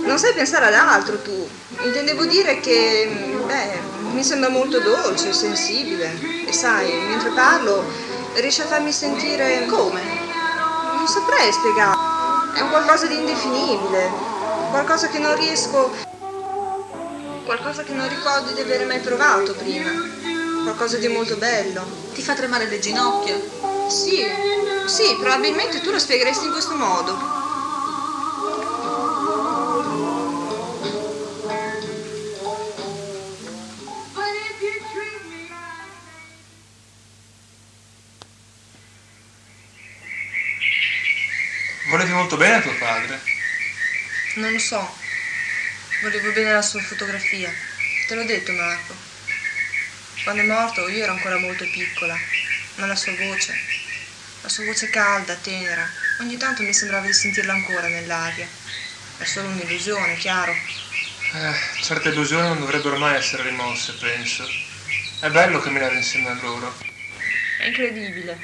Non 0.05 0.17
sai 0.17 0.33
pensare 0.33 0.67
ad 0.67 0.73
altro 0.73 1.21
tu. 1.21 1.49
Intendevo 1.81 2.23
dire 2.25 2.61
che, 2.61 3.35
beh, 3.45 3.79
mi 4.13 4.23
sembra 4.23 4.49
molto 4.49 4.79
dolce, 4.79 5.33
sensibile 5.33 6.17
e 6.45 6.53
sai, 6.53 6.91
mentre 7.07 7.29
parlo 7.31 7.83
riesce 8.35 8.61
a 8.61 8.67
farmi 8.67 8.93
sentire... 8.93 9.65
Come? 9.65 10.01
Non 10.95 11.07
saprei 11.07 11.51
spiegare. 11.51 11.97
È 12.55 12.61
un 12.61 12.69
qualcosa 12.69 13.05
di 13.05 13.15
indefinibile, 13.15 14.09
qualcosa 14.69 15.07
che 15.09 15.19
non 15.19 15.35
riesco... 15.35 15.91
qualcosa 17.43 17.83
che 17.83 17.91
non 17.91 18.07
ricordo 18.07 18.51
di 18.51 18.61
aver 18.61 18.85
mai 18.85 18.99
provato 18.99 19.53
prima, 19.55 19.91
qualcosa 20.63 20.97
di 20.97 21.07
molto 21.07 21.35
bello. 21.37 22.09
Ti 22.13 22.21
fa 22.21 22.33
tremare 22.33 22.67
le 22.67 22.79
ginocchia? 22.79 23.39
Sì, 23.89 24.25
sì, 24.87 25.15
probabilmente 25.19 25.81
tu 25.81 25.91
lo 25.91 25.99
spiegheresti 25.99 26.45
in 26.45 26.51
questo 26.51 26.75
modo. 26.75 27.39
Volevi 41.89 42.11
molto 42.13 42.37
bene 42.37 42.55
a 42.55 42.61
tuo 42.61 42.73
padre? 42.77 43.21
Non 44.35 44.51
lo 44.51 44.59
so. 44.59 44.89
Volevo 46.01 46.31
bene 46.31 46.53
la 46.53 46.61
sua 46.61 46.79
fotografia. 46.81 47.51
Te 48.07 48.15
l'ho 48.15 48.23
detto, 48.23 48.53
Marco. 48.53 49.10
Quando 50.23 50.43
è 50.43 50.45
morto 50.45 50.87
io 50.87 51.03
ero 51.03 51.13
ancora 51.13 51.37
molto 51.39 51.65
piccola, 51.65 52.15
ma 52.75 52.85
la 52.85 52.95
sua 52.95 53.13
voce, 53.15 53.57
la 54.41 54.49
sua 54.49 54.65
voce 54.65 54.89
calda, 54.89 55.33
tenera, 55.35 55.87
ogni 56.19 56.37
tanto 56.37 56.61
mi 56.61 56.73
sembrava 56.73 57.07
di 57.07 57.13
sentirla 57.13 57.53
ancora 57.53 57.87
nell'aria. 57.87 58.47
È 59.17 59.23
solo 59.23 59.47
un'illusione, 59.49 60.15
chiaro. 60.17 60.51
Eh, 60.53 61.55
certe 61.81 62.09
illusioni 62.09 62.47
non 62.47 62.59
dovrebbero 62.59 62.97
mai 62.97 63.15
essere 63.15 63.43
rimosse, 63.43 63.93
penso. 63.93 64.47
È 65.21 65.29
bello 65.29 65.59
camminare 65.59 65.95
insieme 65.95 66.29
a 66.29 66.37
loro. 66.41 66.71
È 67.57 67.65
incredibile. 67.65 68.37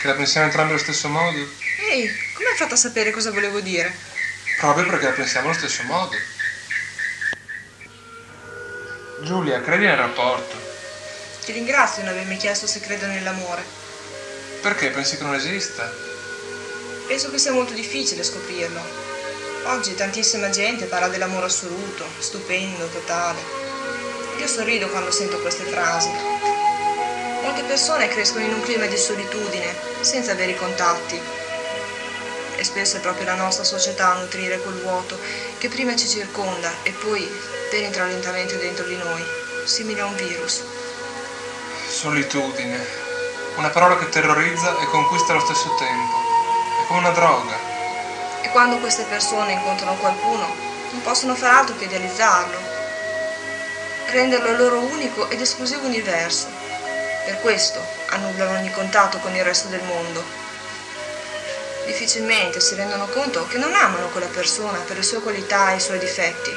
Che 0.00 0.06
la 0.06 0.14
pensiamo 0.14 0.46
entrambi 0.46 0.72
allo 0.72 0.82
stesso 0.82 1.08
modo? 1.08 1.38
Ehi, 1.90 2.10
come 2.32 2.48
hai 2.48 2.56
fatto 2.56 2.74
a 2.74 2.78
sapere 2.78 3.10
cosa 3.10 3.30
volevo 3.32 3.60
dire? 3.60 3.94
Proprio 4.58 4.86
perché 4.86 5.06
la 5.06 5.12
pensiamo 5.12 5.48
allo 5.48 5.58
stesso 5.58 5.82
modo. 5.82 6.16
Giulia, 9.20 9.62
credi 9.62 9.86
nel 9.86 9.96
rapporto? 9.96 10.54
Ti 11.42 11.52
ringrazio 11.52 12.02
di 12.02 12.08
avermi 12.08 12.36
chiesto 12.36 12.66
se 12.66 12.80
credo 12.80 13.06
nell'amore. 13.06 13.64
Perché 14.60 14.90
pensi 14.90 15.16
che 15.16 15.22
non 15.22 15.34
esista? 15.34 15.90
Penso 17.06 17.30
che 17.30 17.38
sia 17.38 17.52
molto 17.52 17.72
difficile 17.72 18.22
scoprirlo. 18.22 18.78
Oggi 19.64 19.94
tantissima 19.94 20.50
gente 20.50 20.84
parla 20.84 21.08
dell'amore 21.08 21.46
assoluto, 21.46 22.04
stupendo, 22.18 22.88
totale. 22.88 23.40
Io 24.38 24.46
sorrido 24.46 24.90
quando 24.90 25.10
sento 25.10 25.40
queste 25.40 25.64
frasi. 25.64 26.10
Molte 27.42 27.62
persone 27.62 28.08
crescono 28.08 28.44
in 28.44 28.52
un 28.52 28.60
clima 28.60 28.84
di 28.84 28.98
solitudine, 28.98 29.74
senza 30.02 30.34
veri 30.34 30.54
contatti. 30.56 31.18
Spesso 32.66 32.96
è 32.96 33.00
proprio 33.00 33.26
la 33.26 33.36
nostra 33.36 33.62
società 33.62 34.10
a 34.10 34.18
nutrire 34.18 34.58
quel 34.58 34.80
vuoto 34.82 35.16
che 35.58 35.68
prima 35.68 35.94
ci 35.94 36.08
circonda 36.08 36.68
e 36.82 36.90
poi 36.90 37.24
penetra 37.70 38.06
lentamente 38.06 38.58
dentro 38.58 38.84
di 38.86 38.96
noi, 38.96 39.22
simile 39.64 40.00
a 40.00 40.06
un 40.06 40.16
virus. 40.16 40.64
Solitudine. 41.88 42.84
Una 43.54 43.68
parola 43.68 43.96
che 43.96 44.08
terrorizza 44.08 44.76
e 44.80 44.86
conquista 44.86 45.30
allo 45.30 45.44
stesso 45.44 45.76
tempo. 45.78 46.16
È 46.82 46.86
come 46.88 46.98
una 46.98 47.10
droga. 47.10 47.54
E 48.42 48.48
quando 48.48 48.78
queste 48.78 49.04
persone 49.04 49.52
incontrano 49.52 49.94
qualcuno, 49.94 50.52
non 50.90 51.02
possono 51.02 51.36
far 51.36 51.54
altro 51.54 51.76
che 51.76 51.84
idealizzarlo, 51.84 52.58
renderlo 54.06 54.50
il 54.50 54.56
loro 54.56 54.80
unico 54.80 55.30
ed 55.30 55.40
esclusivo 55.40 55.86
universo. 55.86 56.48
Per 57.26 57.40
questo 57.42 57.80
annullano 58.08 58.58
ogni 58.58 58.72
contatto 58.72 59.18
con 59.18 59.32
il 59.36 59.44
resto 59.44 59.68
del 59.68 59.84
mondo. 59.84 60.45
Difficilmente 61.86 62.58
si 62.58 62.74
rendono 62.74 63.06
conto 63.06 63.46
che 63.46 63.58
non 63.58 63.72
amano 63.72 64.08
quella 64.08 64.26
persona 64.26 64.78
per 64.78 64.96
le 64.96 65.02
sue 65.04 65.20
qualità 65.20 65.72
e 65.72 65.76
i 65.76 65.80
suoi 65.80 66.00
difetti, 66.00 66.52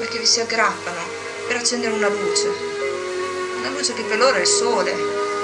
ma 0.00 0.06
che 0.06 0.18
vi 0.18 0.26
si 0.26 0.40
aggrappano 0.40 1.00
per 1.46 1.56
accendere 1.56 1.94
una 1.94 2.08
luce. 2.08 2.48
Una 3.58 3.68
luce 3.70 3.94
che 3.94 4.02
per 4.02 4.18
loro 4.18 4.36
è 4.36 4.40
il 4.40 4.46
sole, 4.46 4.92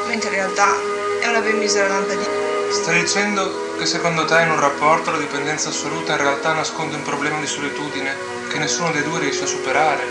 mentre 0.06 0.30
in 0.30 0.34
realtà 0.34 0.74
è 1.20 1.28
una 1.28 1.40
ben 1.40 1.58
misera 1.58 1.86
lampadina. 1.86 2.46
Stai 2.70 3.00
dicendo 3.00 3.76
che 3.78 3.86
secondo 3.86 4.24
te 4.24 4.40
in 4.42 4.50
un 4.50 4.60
rapporto 4.60 5.12
la 5.12 5.18
dipendenza 5.18 5.68
assoluta 5.68 6.12
in 6.12 6.18
realtà 6.18 6.52
nasconde 6.52 6.96
un 6.96 7.02
problema 7.02 7.38
di 7.38 7.46
solitudine 7.46 8.14
che 8.48 8.58
nessuno 8.58 8.90
dei 8.90 9.04
due 9.04 9.20
riesce 9.20 9.44
a 9.44 9.46
superare? 9.46 10.04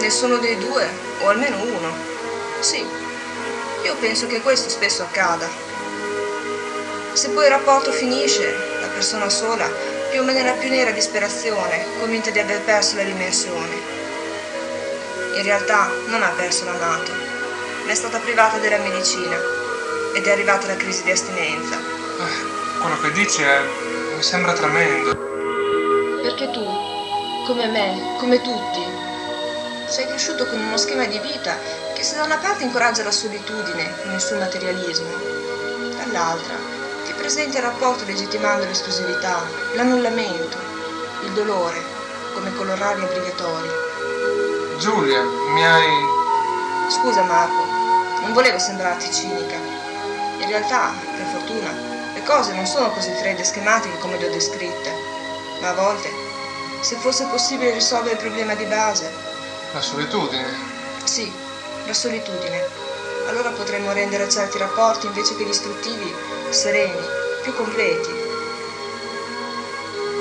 Nessuno 0.00 0.36
dei 0.36 0.58
due, 0.58 0.86
o 1.22 1.28
almeno 1.28 1.62
uno. 1.62 1.94
Sì, 2.60 2.84
io 3.82 3.96
penso 3.96 4.26
che 4.26 4.42
questo 4.42 4.68
spesso 4.68 5.02
accada. 5.02 5.65
Se 7.16 7.30
poi 7.30 7.44
il 7.44 7.50
rapporto 7.50 7.92
finisce, 7.92 8.54
la 8.78 8.88
persona 8.88 9.30
sola 9.30 9.66
piomba 10.10 10.32
nella 10.32 10.52
più 10.52 10.68
nera 10.68 10.90
disperazione, 10.90 11.86
convinta 11.98 12.28
di 12.28 12.38
aver 12.38 12.60
perso 12.60 12.96
la 12.96 13.04
dimensione. 13.04 13.74
In 15.34 15.42
realtà 15.42 15.90
non 16.08 16.22
ha 16.22 16.28
perso 16.36 16.66
l'amato, 16.66 17.10
ma 17.86 17.90
è 17.90 17.94
stata 17.94 18.18
privata 18.18 18.58
della 18.58 18.76
medicina 18.76 19.34
ed 20.14 20.26
è 20.26 20.30
arrivata 20.30 20.66
la 20.66 20.76
crisi 20.76 21.04
di 21.04 21.10
astinenza. 21.10 21.76
Eh, 21.76 22.80
quello 22.80 23.00
che 23.00 23.10
dici 23.12 23.40
è... 23.40 23.60
mi 24.14 24.22
sembra 24.22 24.52
tremendo. 24.52 25.16
Perché 26.20 26.50
tu, 26.50 26.66
come 27.46 27.66
me, 27.68 28.14
come 28.18 28.42
tutti, 28.42 28.84
sei 29.86 30.06
cresciuto 30.06 30.44
con 30.44 30.60
uno 30.60 30.76
schema 30.76 31.06
di 31.06 31.18
vita 31.20 31.56
che 31.94 32.02
se 32.02 32.16
da 32.16 32.24
una 32.24 32.36
parte 32.36 32.64
incoraggia 32.64 33.04
la 33.04 33.10
solitudine 33.10 33.94
con 34.02 34.12
il 34.12 34.20
suo 34.20 34.36
materialismo, 34.36 35.08
dall'altra 35.96 36.75
presenta 37.16 37.58
il 37.58 37.64
rapporto 37.64 38.04
legittimando 38.04 38.64
l'esclusività, 38.64 39.42
l'annullamento, 39.74 40.56
il 41.24 41.32
dolore 41.32 41.82
come 42.34 42.54
colorari 42.54 43.02
obbligatori. 43.02 43.68
Giulia, 44.78 45.22
mi 45.22 45.66
hai... 45.66 45.88
Scusa 46.88 47.22
Marco, 47.22 47.64
non 48.20 48.32
volevo 48.32 48.58
sembrarti 48.58 49.12
cinica. 49.12 49.56
In 50.38 50.46
realtà, 50.48 50.92
per 51.16 51.26
fortuna, 51.32 51.72
le 52.14 52.22
cose 52.22 52.52
non 52.52 52.66
sono 52.66 52.90
così 52.90 53.10
fredde 53.12 53.40
e 53.40 53.44
schematiche 53.44 53.98
come 53.98 54.18
le 54.18 54.26
ho 54.26 54.30
descritte, 54.30 54.92
ma 55.60 55.70
a 55.70 55.74
volte, 55.74 56.10
se 56.80 56.96
fosse 56.96 57.24
possibile 57.26 57.72
risolvere 57.72 58.14
il 58.14 58.20
problema 58.20 58.54
di 58.54 58.64
base, 58.64 59.10
la 59.72 59.80
solitudine. 59.80 60.46
sì, 61.04 61.32
la 61.86 61.94
solitudine, 61.94 62.64
allora 63.28 63.50
potremmo 63.50 63.92
rendere 63.92 64.28
certi 64.28 64.58
rapporti 64.58 65.06
invece 65.06 65.36
che 65.36 65.44
distruttivi, 65.44 66.14
sereni, 66.50 67.00
più 67.42 67.54
completi. 67.54 68.24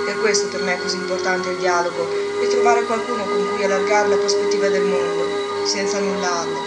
Per 0.06 0.20
questo 0.20 0.48
per 0.50 0.62
me 0.62 0.76
è 0.76 0.78
così 0.78 0.98
importante 0.98 1.50
il 1.50 1.58
dialogo 1.58 2.08
e 2.42 2.48
trovare 2.48 2.84
qualcuno 2.84 3.24
con 3.24 3.50
cui 3.56 3.64
allargare 3.64 4.10
la 4.10 4.18
prospettiva 4.18 4.68
del 4.70 4.84
mondo, 4.84 5.66
senza 5.66 5.98
annullarlo. 5.98 6.60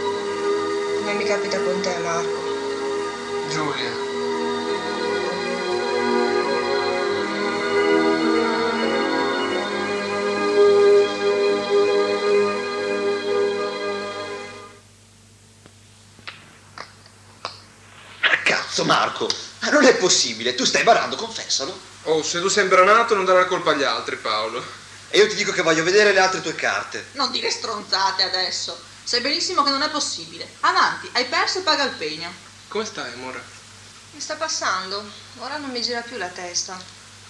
Come 0.99 1.14
mi 1.14 1.25
capita 1.25 1.59
con 1.61 1.81
te, 1.81 1.97
Marco. 1.99 2.47
Giulia. 3.51 4.07
Cazzo, 18.44 18.85
Marco, 18.85 19.27
ma 19.27 19.48
non 19.79 19.88
è 19.88 19.97
possibile, 19.97 20.55
tu 20.55 20.64
stai 20.64 20.83
barando, 20.83 21.17
confessalo. 21.17 21.77
Oh, 22.05 22.23
se 22.23 22.41
tu 22.41 22.49
sei 22.49 22.64
imbranato 22.64 23.14
non 23.14 23.25
dare 23.25 23.41
la 23.41 23.47
colpa 23.47 23.71
agli 23.71 23.85
altri, 23.85 24.17
Paolo. 24.17 24.62
E 25.11 25.19
io 25.19 25.29
ti 25.29 25.35
dico 25.37 25.53
che 25.53 25.62
voglio 25.62 25.85
vedere 25.85 26.12
le 26.12 26.21
altre 26.21 26.41
tue 26.43 26.55
carte. 26.55 27.07
Non 27.12 27.31
dire 27.31 27.51
stronzate 27.51 28.23
adesso. 28.23 28.79
Sai 29.05 29.21
benissimo 29.21 29.62
che 29.62 29.71
non 29.71 29.83
è 29.83 29.88
possibile. 29.88 30.47
Avanti, 30.61 31.09
hai 31.12 31.25
perso 31.27 31.59
e 31.59 31.62
paga 31.62 31.85
il 31.85 31.93
pegno. 31.93 32.31
Come 32.69 32.85
stai, 32.85 33.12
amore? 33.12 33.43
Mi 34.12 34.21
sta 34.21 34.35
passando, 34.35 35.03
ora 35.38 35.57
non 35.57 35.71
mi 35.71 35.81
gira 35.81 36.01
più 36.01 36.17
la 36.17 36.29
testa. 36.29 36.79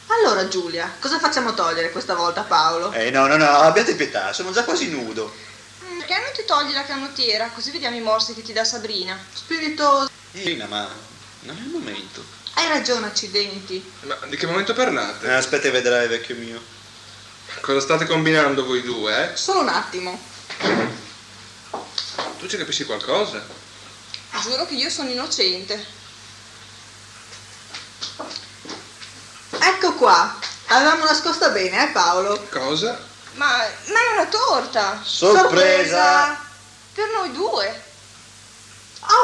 Allora, 0.06 0.48
Giulia, 0.48 0.96
cosa 1.00 1.18
facciamo 1.18 1.54
togliere 1.54 1.92
questa 1.92 2.14
volta 2.14 2.42
Paolo? 2.42 2.90
Eh 2.92 3.10
no, 3.10 3.26
no, 3.26 3.36
no, 3.36 3.46
abbiate 3.46 3.94
pietà, 3.94 4.32
sono 4.32 4.52
già 4.52 4.64
quasi 4.64 4.88
nudo. 4.88 5.32
Mm, 5.84 5.98
Perché 5.98 6.14
non 6.18 6.32
ti 6.34 6.44
togli 6.46 6.72
la 6.72 6.84
canottiera, 6.84 7.50
così 7.54 7.70
vediamo 7.70 7.96
i 7.96 8.00
morsi 8.00 8.32
che 8.34 8.42
ti 8.42 8.52
dà 8.54 8.64
Sabrina. 8.64 9.18
Spiritoso. 9.32 10.10
Irina, 10.32 10.66
ma 10.66 10.88
non 11.40 11.56
è 11.56 11.60
il 11.60 11.68
momento. 11.68 12.24
Hai 12.54 12.68
ragione, 12.68 13.06
accidenti. 13.06 13.92
Ma 14.00 14.16
di 14.26 14.36
che 14.36 14.46
momento 14.46 14.74
parlate? 14.74 15.26
Eh, 15.26 15.32
aspetta 15.32 15.68
e 15.68 15.70
vedrai, 15.70 16.08
vecchio 16.08 16.34
mio. 16.36 16.60
Cosa 17.60 17.80
state 17.80 18.06
combinando 18.06 18.64
voi 18.64 18.82
due, 18.82 19.32
eh? 19.32 19.36
Solo 19.36 19.60
un 19.60 19.68
attimo. 19.68 20.20
Tu 22.38 22.46
ci 22.46 22.56
capisci 22.56 22.84
qualcosa? 22.84 23.44
Giuro 24.42 24.66
che 24.66 24.74
io 24.74 24.90
sono 24.90 25.10
innocente. 25.10 25.84
Ecco 29.50 29.94
qua. 29.94 30.38
Avevamo 30.66 31.04
nascosta 31.04 31.48
bene, 31.50 31.88
eh 31.88 31.92
Paolo? 31.92 32.46
Cosa? 32.50 33.06
Ma, 33.34 33.46
ma 33.46 33.64
è 33.64 34.12
una 34.14 34.26
torta! 34.26 35.00
Sorpresa! 35.02 36.38
Per 36.92 37.08
noi 37.14 37.32
due! 37.32 37.84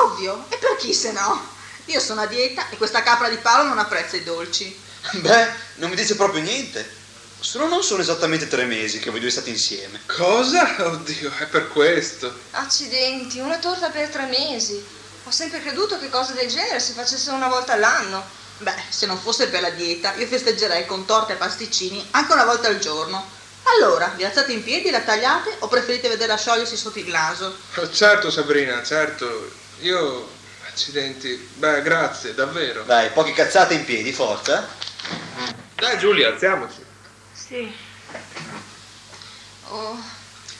Ovvio. 0.02 0.46
E 0.48 0.56
per 0.56 0.76
chi 0.76 0.94
se 0.94 1.12
no? 1.12 1.52
Io 1.86 2.00
sono 2.00 2.22
a 2.22 2.26
dieta 2.26 2.68
e 2.70 2.76
questa 2.76 3.02
capra 3.02 3.28
di 3.28 3.36
Paolo 3.36 3.68
non 3.68 3.78
apprezza 3.78 4.16
i 4.16 4.24
dolci. 4.24 4.74
Beh, 5.12 5.48
non 5.76 5.90
mi 5.90 5.96
dice 5.96 6.16
proprio 6.16 6.42
niente. 6.42 7.02
Solo 7.38 7.68
non 7.68 7.82
sono 7.82 8.00
esattamente 8.00 8.48
tre 8.48 8.64
mesi 8.64 9.00
che 9.00 9.10
voi 9.10 9.20
due 9.20 9.30
state 9.30 9.50
insieme. 9.50 10.00
Cosa? 10.06 10.76
Oddio, 10.78 11.30
è 11.38 11.46
per 11.46 11.68
questo. 11.68 12.34
Accidenti, 12.52 13.38
una 13.38 13.58
torta 13.58 13.90
per 13.90 14.08
tre 14.08 14.24
mesi. 14.26 14.82
Ho 15.24 15.30
sempre 15.30 15.60
creduto 15.60 15.98
che 15.98 16.08
cose 16.08 16.32
del 16.32 16.48
genere 16.48 16.80
si 16.80 16.92
facessero 16.92 17.36
una 17.36 17.48
volta 17.48 17.74
all'anno. 17.74 18.24
Beh, 18.58 18.74
se 18.88 19.04
non 19.04 19.18
fosse 19.18 19.48
per 19.48 19.60
la 19.60 19.70
dieta, 19.70 20.14
io 20.14 20.26
festeggerei 20.26 20.86
con 20.86 21.04
torte 21.04 21.34
e 21.34 21.36
pasticcini 21.36 22.06
anche 22.12 22.32
una 22.32 22.44
volta 22.44 22.68
al 22.68 22.78
giorno. 22.78 23.22
Allora, 23.76 24.12
vi 24.16 24.24
alzate 24.24 24.52
in 24.52 24.62
piedi, 24.62 24.90
la 24.90 25.00
tagliate 25.00 25.56
o 25.58 25.68
preferite 25.68 26.08
vederla 26.08 26.36
sciogliersi 26.36 26.76
sotto 26.76 26.98
il 26.98 27.08
naso? 27.08 27.54
Oh, 27.76 27.90
certo, 27.90 28.30
Sabrina, 28.30 28.82
certo. 28.82 29.50
Io... 29.80 30.33
Accidenti. 30.74 31.37
Beh, 31.54 31.82
grazie, 31.82 32.34
davvero. 32.34 32.82
Dai, 32.82 33.10
poche 33.10 33.32
cazzate 33.32 33.74
in 33.74 33.84
piedi, 33.84 34.12
forza. 34.12 34.66
Dai, 35.76 35.96
Giulia, 35.98 36.30
alziamoci. 36.30 36.84
Sì. 37.32 37.72
Oh, 39.68 39.96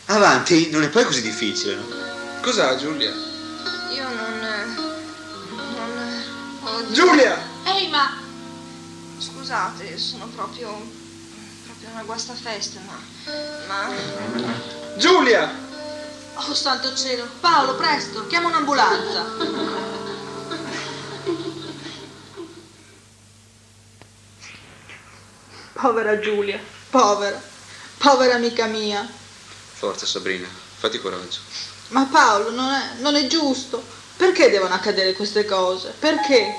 Avanti, 0.07 0.70
non 0.70 0.85
è 0.85 0.88
poi 0.88 1.05
così 1.05 1.20
difficile, 1.20 1.74
no? 1.74 1.87
Cos'ha, 2.42 2.77
Giulia? 2.77 3.11
io 3.11 4.09
non. 4.09 4.44
eh, 4.44 4.64
non. 4.66 6.22
Oddio. 6.62 6.94
Giulia! 6.94 7.37
Ehi, 7.64 7.88
ma... 7.88 8.16
Scusate, 9.18 9.98
sono 9.98 10.27
proprio. 10.29 10.68
proprio 11.64 11.88
una 11.90 12.03
guastafeste, 12.05 12.79
ma. 12.87 12.96
ma. 13.66 13.92
Giulia! 14.96 15.53
Oh, 16.35 16.55
santo 16.55 16.94
cielo. 16.94 17.27
Paolo, 17.40 17.74
presto, 17.74 18.29
chiama 18.29 18.46
un'ambulanza. 18.48 19.93
Povera 25.85 26.18
Giulia, 26.18 26.59
povera, 26.88 27.38
povera 27.99 28.37
amica 28.37 28.64
mia. 28.64 29.07
Forza, 29.75 30.07
Sabrina, 30.07 30.49
fatti 30.79 30.99
coraggio. 30.99 31.40
Ma 31.88 32.09
Paolo, 32.11 32.53
non 32.53 32.73
è, 32.73 33.01
non 33.01 33.16
è 33.16 33.27
giusto. 33.27 33.85
Perché 34.16 34.49
devono 34.49 34.73
accadere 34.73 35.12
queste 35.12 35.44
cose? 35.44 35.92
Perché? 35.99 36.55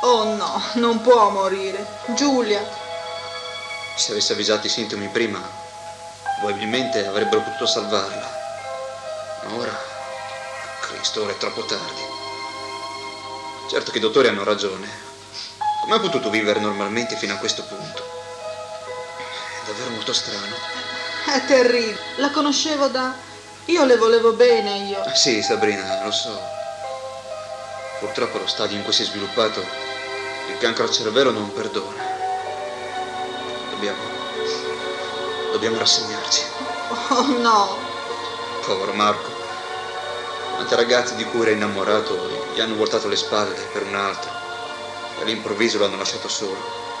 Oh 0.00 0.34
no, 0.34 0.60
non 0.72 1.02
può 1.02 1.30
morire. 1.30 1.86
Giulia. 2.16 2.60
Se 3.94 4.10
avesse 4.10 4.32
avvisato 4.32 4.66
i 4.66 4.70
sintomi 4.70 5.06
prima, 5.06 5.40
probabilmente 6.40 7.06
avrebbero 7.06 7.42
potuto 7.42 7.66
salvarla. 7.66 8.28
Ma 9.44 9.54
ora, 9.54 9.78
Cristo, 10.80 11.22
ora 11.22 11.30
è 11.30 11.36
troppo 11.36 11.64
tardi. 11.64 12.02
Certo 13.70 13.92
che 13.92 13.98
i 13.98 14.00
dottori 14.00 14.26
hanno 14.26 14.42
ragione. 14.42 14.88
Come 15.82 15.94
ha 15.94 16.00
potuto 16.00 16.28
vivere 16.28 16.58
normalmente 16.58 17.14
fino 17.14 17.34
a 17.34 17.36
questo 17.36 17.62
punto? 17.62 18.11
Davvero 19.72 19.90
molto 19.92 20.12
strano. 20.12 20.54
È 21.24 21.46
terribile. 21.46 21.98
La 22.16 22.30
conoscevo 22.30 22.88
da... 22.88 23.14
Io 23.66 23.86
le 23.86 23.96
volevo 23.96 24.32
bene, 24.32 24.80
io. 24.80 25.00
Ah, 25.00 25.14
sì, 25.14 25.40
Sabrina, 25.42 26.04
lo 26.04 26.10
so. 26.10 26.38
Purtroppo 28.00 28.36
lo 28.36 28.46
stadio 28.46 28.76
in 28.76 28.82
cui 28.82 28.92
si 28.92 29.00
è 29.00 29.06
sviluppato, 29.06 29.60
il 29.60 30.58
cancro 30.58 30.84
al 30.84 30.90
cervello 30.90 31.30
non 31.30 31.50
perdona. 31.54 32.02
Dobbiamo... 33.70 34.02
Dobbiamo 35.52 35.78
rassegnarci. 35.78 36.42
Oh 37.08 37.26
no. 37.38 37.78
Povero 38.66 38.92
Marco. 38.92 39.30
Quante 40.54 40.76
ragazze 40.76 41.14
di 41.14 41.24
cui 41.24 41.40
era 41.42 41.50
innamorato 41.50 42.50
gli 42.52 42.60
hanno 42.60 42.74
voltato 42.74 43.08
le 43.08 43.16
spalle 43.16 43.54
per 43.72 43.84
un 43.84 43.94
altro 43.94 44.30
e 45.18 45.22
all'improvviso 45.22 45.78
l'hanno 45.78 45.96
lasciato 45.96 46.28
solo. 46.28 46.91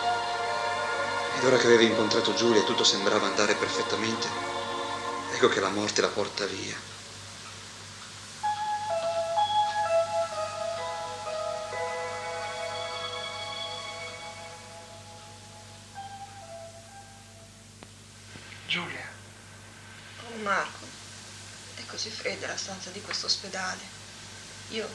Ed 1.42 1.48
ora 1.48 1.56
che 1.56 1.66
aveva 1.66 1.82
incontrato 1.82 2.34
Giulia 2.34 2.60
e 2.60 2.64
tutto 2.64 2.84
sembrava 2.84 3.26
andare 3.26 3.56
perfettamente, 3.56 4.28
ecco 5.32 5.48
che 5.48 5.58
la 5.58 5.70
morte 5.70 6.00
la 6.00 6.06
porta 6.06 6.46
via. 6.46 6.76
Giulia, 18.68 19.04
Oh 20.28 20.42
Marco, 20.42 20.86
è 21.74 21.84
così 21.86 22.08
fredda 22.08 22.46
la 22.46 22.56
stanza 22.56 22.90
di 22.90 23.00
questo 23.00 23.26
ospedale. 23.26 23.80
Io, 24.68 24.88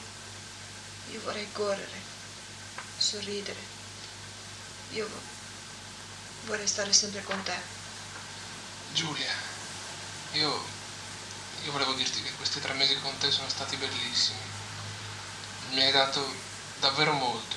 io 1.12 1.20
vorrei 1.20 1.52
correre, 1.52 2.00
sorridere. 2.96 3.60
Io 4.92 5.06
vo- 5.06 5.37
vorrei 6.44 6.66
stare 6.66 6.92
sempre 6.92 7.22
con 7.22 7.42
te. 7.42 7.56
Giulia, 8.92 9.32
io, 10.32 10.64
io 11.64 11.72
volevo 11.72 11.94
dirti 11.94 12.22
che 12.22 12.32
questi 12.32 12.60
tre 12.60 12.72
mesi 12.74 12.98
con 13.00 13.16
te 13.18 13.30
sono 13.30 13.48
stati 13.48 13.76
bellissimi. 13.76 14.40
Mi 15.70 15.82
hai 15.82 15.92
dato 15.92 16.34
davvero 16.80 17.12
molto. 17.12 17.56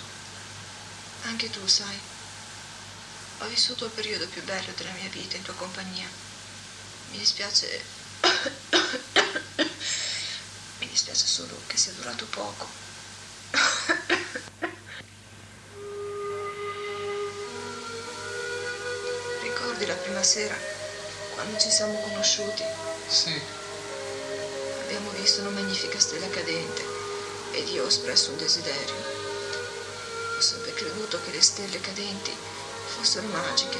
Anche 1.23 1.49
tu, 1.49 1.65
sai. 1.67 1.99
Ho 3.39 3.47
vissuto 3.47 3.85
il 3.85 3.91
periodo 3.91 4.27
più 4.27 4.43
bello 4.43 4.71
della 4.75 4.91
mia 4.91 5.09
vita 5.09 5.37
in 5.37 5.43
tua 5.43 5.53
compagnia. 5.55 6.07
Mi 7.11 7.17
dispiace. 7.17 7.83
Mi 10.79 10.87
dispiace 10.87 11.25
solo 11.25 11.59
che 11.67 11.77
sia 11.77 11.91
durato 11.93 12.25
poco. 12.25 12.90
Prima 20.21 20.33
sera 20.33 20.55
quando 21.33 21.57
ci 21.57 21.71
siamo 21.71 21.99
conosciuti? 21.99 22.63
Sì, 23.07 23.41
Abbiamo 24.83 25.09
visto 25.17 25.41
una 25.41 25.49
magnifica 25.49 25.97
stella 25.97 26.29
cadente 26.29 26.85
ed 27.53 27.67
io 27.69 27.85
ho 27.85 27.87
espresso 27.87 28.29
un 28.29 28.37
desiderio. 28.37 28.93
Ho 30.37 30.41
sempre 30.41 30.75
creduto 30.75 31.19
che 31.23 31.31
le 31.31 31.41
stelle 31.41 31.81
cadenti 31.81 32.31
fossero 32.85 33.25
magiche 33.29 33.79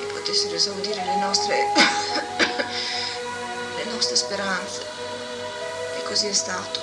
e 0.00 0.04
potessero 0.06 0.54
esaudire 0.54 1.04
le 1.04 1.16
nostre. 1.16 1.66
le 3.76 3.84
nostre 3.92 4.16
speranze. 4.16 4.80
E 5.98 6.02
così 6.04 6.28
è 6.28 6.32
stato. 6.32 6.80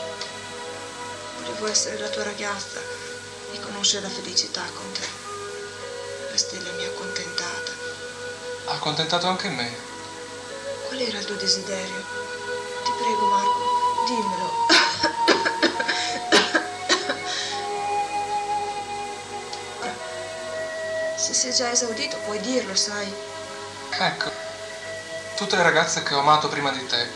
Volevo 1.40 1.66
essere 1.66 1.98
la 1.98 2.10
tua 2.10 2.22
ragazza 2.22 2.80
e 3.52 3.60
conoscere 3.62 4.04
la 4.04 4.14
felicità 4.14 4.62
con 4.76 4.92
te. 4.92 5.08
La 6.30 6.38
stella 6.38 6.70
mi 6.74 6.86
ha 6.86 6.90
accontentata. 6.90 7.59
Ha 8.70 8.74
accontentato 8.74 9.28
anche 9.28 9.50
me. 9.50 9.68
Qual 10.88 11.00
era 11.02 11.18
il 11.18 11.26
tuo 11.26 11.36
desiderio? 11.36 12.06
Ti 12.84 12.92
prego, 13.02 13.26
Marco, 13.26 14.06
dimmelo. 14.06 14.68
Se 21.16 21.34
sei 21.34 21.54
già 21.54 21.72
esaudito, 21.72 22.18
puoi 22.26 22.40
dirlo, 22.42 22.76
sai. 22.76 23.12
Ecco, 23.90 24.32
tutte 25.36 25.56
le 25.56 25.64
ragazze 25.64 26.04
che 26.04 26.14
ho 26.14 26.20
amato 26.20 26.48
prima 26.48 26.72
di 26.72 26.86
te 26.86 27.08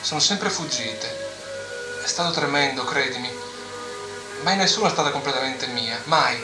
sono 0.00 0.20
sempre 0.20 0.48
fuggite. 0.48 1.30
È 2.02 2.06
stato 2.06 2.32
tremendo, 2.32 2.84
credimi. 2.84 3.30
Mai 4.42 4.56
nessuna 4.56 4.88
è 4.88 4.90
stata 4.90 5.10
completamente 5.10 5.66
mia, 5.66 6.00
mai. 6.04 6.42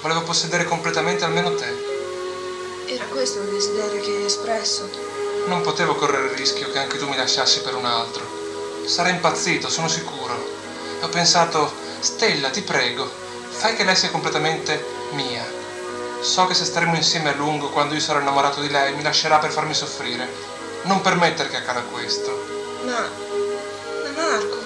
Volevo 0.00 0.22
possedere 0.22 0.64
completamente 0.64 1.24
almeno 1.24 1.54
te. 1.54 1.93
Era 2.94 3.06
questo 3.06 3.40
il 3.40 3.48
desiderio 3.48 4.00
che 4.00 4.10
hai 4.10 4.24
espresso. 4.24 4.88
Non 5.46 5.62
potevo 5.62 5.96
correre 5.96 6.26
il 6.26 6.36
rischio 6.36 6.70
che 6.70 6.78
anche 6.78 6.96
tu 6.96 7.08
mi 7.08 7.16
lasciassi 7.16 7.60
per 7.62 7.74
un 7.74 7.84
altro. 7.84 8.24
Sarei 8.86 9.14
impazzito, 9.14 9.68
sono 9.68 9.88
sicuro. 9.88 10.32
Ho 11.00 11.08
pensato, 11.08 11.72
Stella, 11.98 12.50
ti 12.50 12.62
prego, 12.62 13.10
fai 13.50 13.74
che 13.74 13.82
lei 13.82 13.96
sia 13.96 14.12
completamente 14.12 14.84
mia. 15.10 15.44
So 16.20 16.46
che 16.46 16.54
se 16.54 16.64
staremo 16.64 16.94
insieme 16.94 17.30
a 17.30 17.34
lungo, 17.34 17.70
quando 17.70 17.94
io 17.94 18.00
sarò 18.00 18.20
innamorato 18.20 18.60
di 18.60 18.70
lei, 18.70 18.94
mi 18.94 19.02
lascerà 19.02 19.38
per 19.38 19.50
farmi 19.50 19.74
soffrire. 19.74 20.28
Non 20.82 21.00
permettere 21.00 21.48
che 21.48 21.56
accada 21.56 21.82
questo. 21.82 22.46
Ma. 22.84 23.10
Ma 24.04 24.22
Marco, 24.22 24.58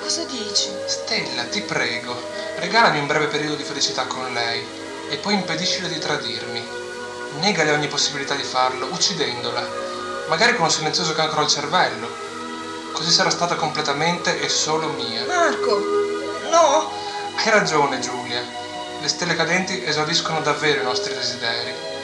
cosa 0.00 0.24
dici? 0.24 0.70
Stella, 0.86 1.44
ti 1.44 1.60
prego, 1.60 2.16
regalami 2.60 2.98
un 2.98 3.06
breve 3.06 3.26
periodo 3.26 3.56
di 3.56 3.62
felicità 3.62 4.06
con 4.06 4.32
lei 4.32 4.66
e 5.10 5.16
poi 5.18 5.34
impediscile 5.34 5.88
di 5.88 5.98
tradirmi. 5.98 6.86
Negale 7.36 7.70
ogni 7.70 7.86
possibilità 7.88 8.34
di 8.34 8.42
farlo, 8.42 8.86
uccidendola, 8.86 9.64
magari 10.26 10.54
con 10.54 10.64
un 10.64 10.70
silenzioso 10.70 11.12
cancro 11.12 11.40
al 11.40 11.48
cervello. 11.48 12.08
Così 12.92 13.10
sarà 13.10 13.30
stata 13.30 13.54
completamente 13.54 14.40
e 14.40 14.48
solo 14.48 14.88
mia. 14.88 15.24
Marco, 15.24 15.78
no! 16.50 16.90
Hai 17.36 17.50
ragione, 17.50 18.00
Giulia. 18.00 18.42
Le 19.00 19.08
stelle 19.08 19.36
cadenti 19.36 19.84
esaudiscono 19.84 20.40
davvero 20.40 20.80
i 20.80 20.84
nostri 20.84 21.14
desideri. 21.14 21.97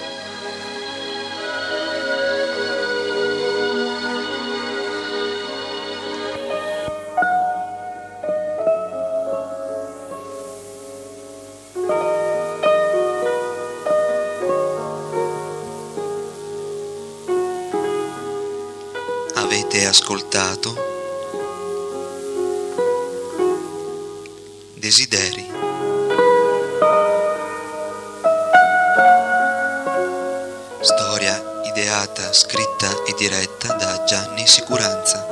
Ascoltato 19.95 20.75
Desideri. 24.75 25.47
Storia 30.81 31.63
ideata, 31.63 32.33
scritta 32.33 33.05
e 33.05 33.15
diretta 33.17 33.75
da 33.75 34.03
Gianni 34.03 34.49
Sicuranza. 34.49 35.29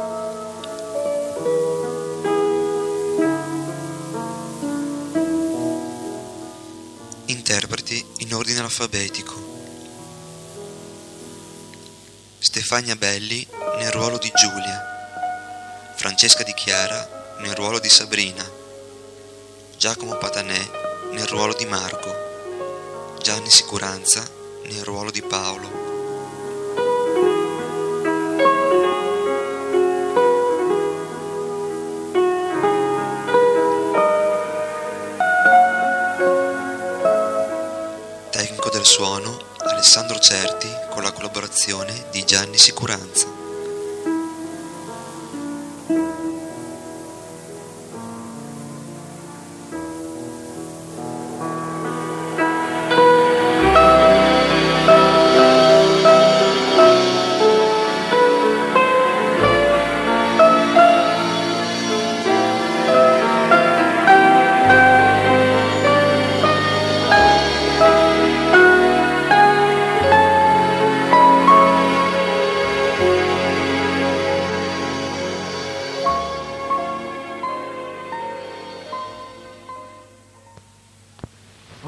Interpreti 7.25 8.07
in 8.19 8.33
ordine 8.33 8.61
alfabetico. 8.61 9.35
Stefania 12.39 12.95
Belli 12.95 13.62
nel 13.83 13.91
ruolo 13.91 14.17
di 14.17 14.31
Giulia, 14.33 14.81
Francesca 15.97 16.45
Di 16.45 16.55
Chiara 16.55 17.35
nel 17.39 17.53
ruolo 17.57 17.81
di 17.81 17.89
Sabrina, 17.89 18.49
Giacomo 19.77 20.17
Patanè 20.19 21.11
nel 21.11 21.27
ruolo 21.27 21.53
di 21.53 21.67
Marco, 21.67 23.17
Gianni 23.21 23.51
Sicuranza 23.51 24.23
nel 24.67 24.85
ruolo 24.85 25.11
di 25.11 25.21
Paolo. 25.23 25.81
Tecnico 38.31 38.71
del 38.71 38.85
suono 38.85 39.41
Alessandro 39.59 40.21
Certi 40.21 40.69
con 40.89 41.03
la 41.03 41.11
collaborazione 41.11 42.07
di 42.13 42.25
Gianni 42.25 42.59
Sicuranza. 42.59 43.32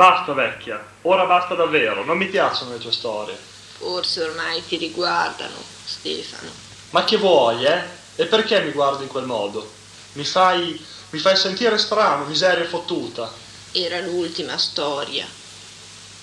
Basta 0.04 0.34
vecchia, 0.34 0.84
ora 1.00 1.24
basta 1.24 1.54
davvero, 1.54 2.04
non 2.04 2.18
mi 2.18 2.26
piacciono 2.26 2.72
le 2.72 2.78
tue 2.78 2.92
storie. 2.92 3.38
Forse 3.78 4.22
ormai 4.22 4.62
ti 4.66 4.76
riguardano, 4.76 5.56
Stefano. 5.82 6.50
Ma 6.90 7.04
che 7.04 7.16
vuoi, 7.16 7.64
eh? 7.64 7.82
E 8.16 8.26
perché 8.26 8.60
mi 8.60 8.72
guardi 8.72 9.04
in 9.04 9.08
quel 9.08 9.24
modo? 9.24 9.66
Mi 10.12 10.24
fai, 10.24 10.78
mi 11.08 11.18
fai 11.18 11.38
sentire 11.38 11.78
strano, 11.78 12.26
miseria 12.26 12.66
fottuta. 12.66 13.32
Era 13.72 14.00
l'ultima 14.00 14.58
storia. 14.58 15.26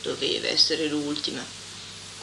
Doveva 0.03 0.47
essere 0.47 0.85
l'ultima. 0.85 1.43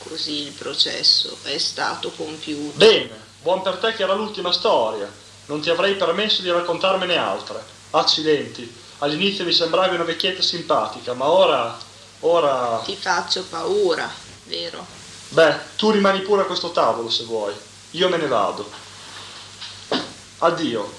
Così 0.05 0.43
il 0.43 0.53
processo 0.53 1.39
è 1.43 1.59
stato 1.59 2.13
compiuto. 2.13 2.79
Bene, 2.79 3.21
buon 3.43 3.63
per 3.63 3.79
te 3.79 3.95
che 3.95 4.05
era 4.05 4.15
l'ultima 4.15 4.53
storia. 4.53 5.13
Non 5.47 5.61
ti 5.61 5.71
avrei 5.71 5.97
permesso 5.97 6.41
di 6.41 6.53
raccontarmene 6.53 7.17
altre. 7.17 7.61
Accidenti. 7.91 8.87
All'inizio 8.99 9.45
mi 9.45 9.53
sembravi 9.53 9.95
una 9.95 10.05
vecchietta 10.05 10.43
simpatica, 10.43 11.15
ma 11.15 11.29
ora... 11.29 11.79
ora... 12.21 12.83
Ti 12.85 12.97
faccio 12.97 13.45
paura, 13.45 14.11
vero? 14.45 14.85
Beh, 15.29 15.57
tu 15.77 15.91
rimani 15.91 16.21
pure 16.23 16.43
a 16.43 16.47
questo 16.47 16.73
tavolo 16.73 17.09
se 17.09 17.25
vuoi. 17.25 17.55
Io 17.93 18.09
me 18.09 18.17
ne 18.17 18.27
vado. 18.27 18.69
Addio. 20.39 20.93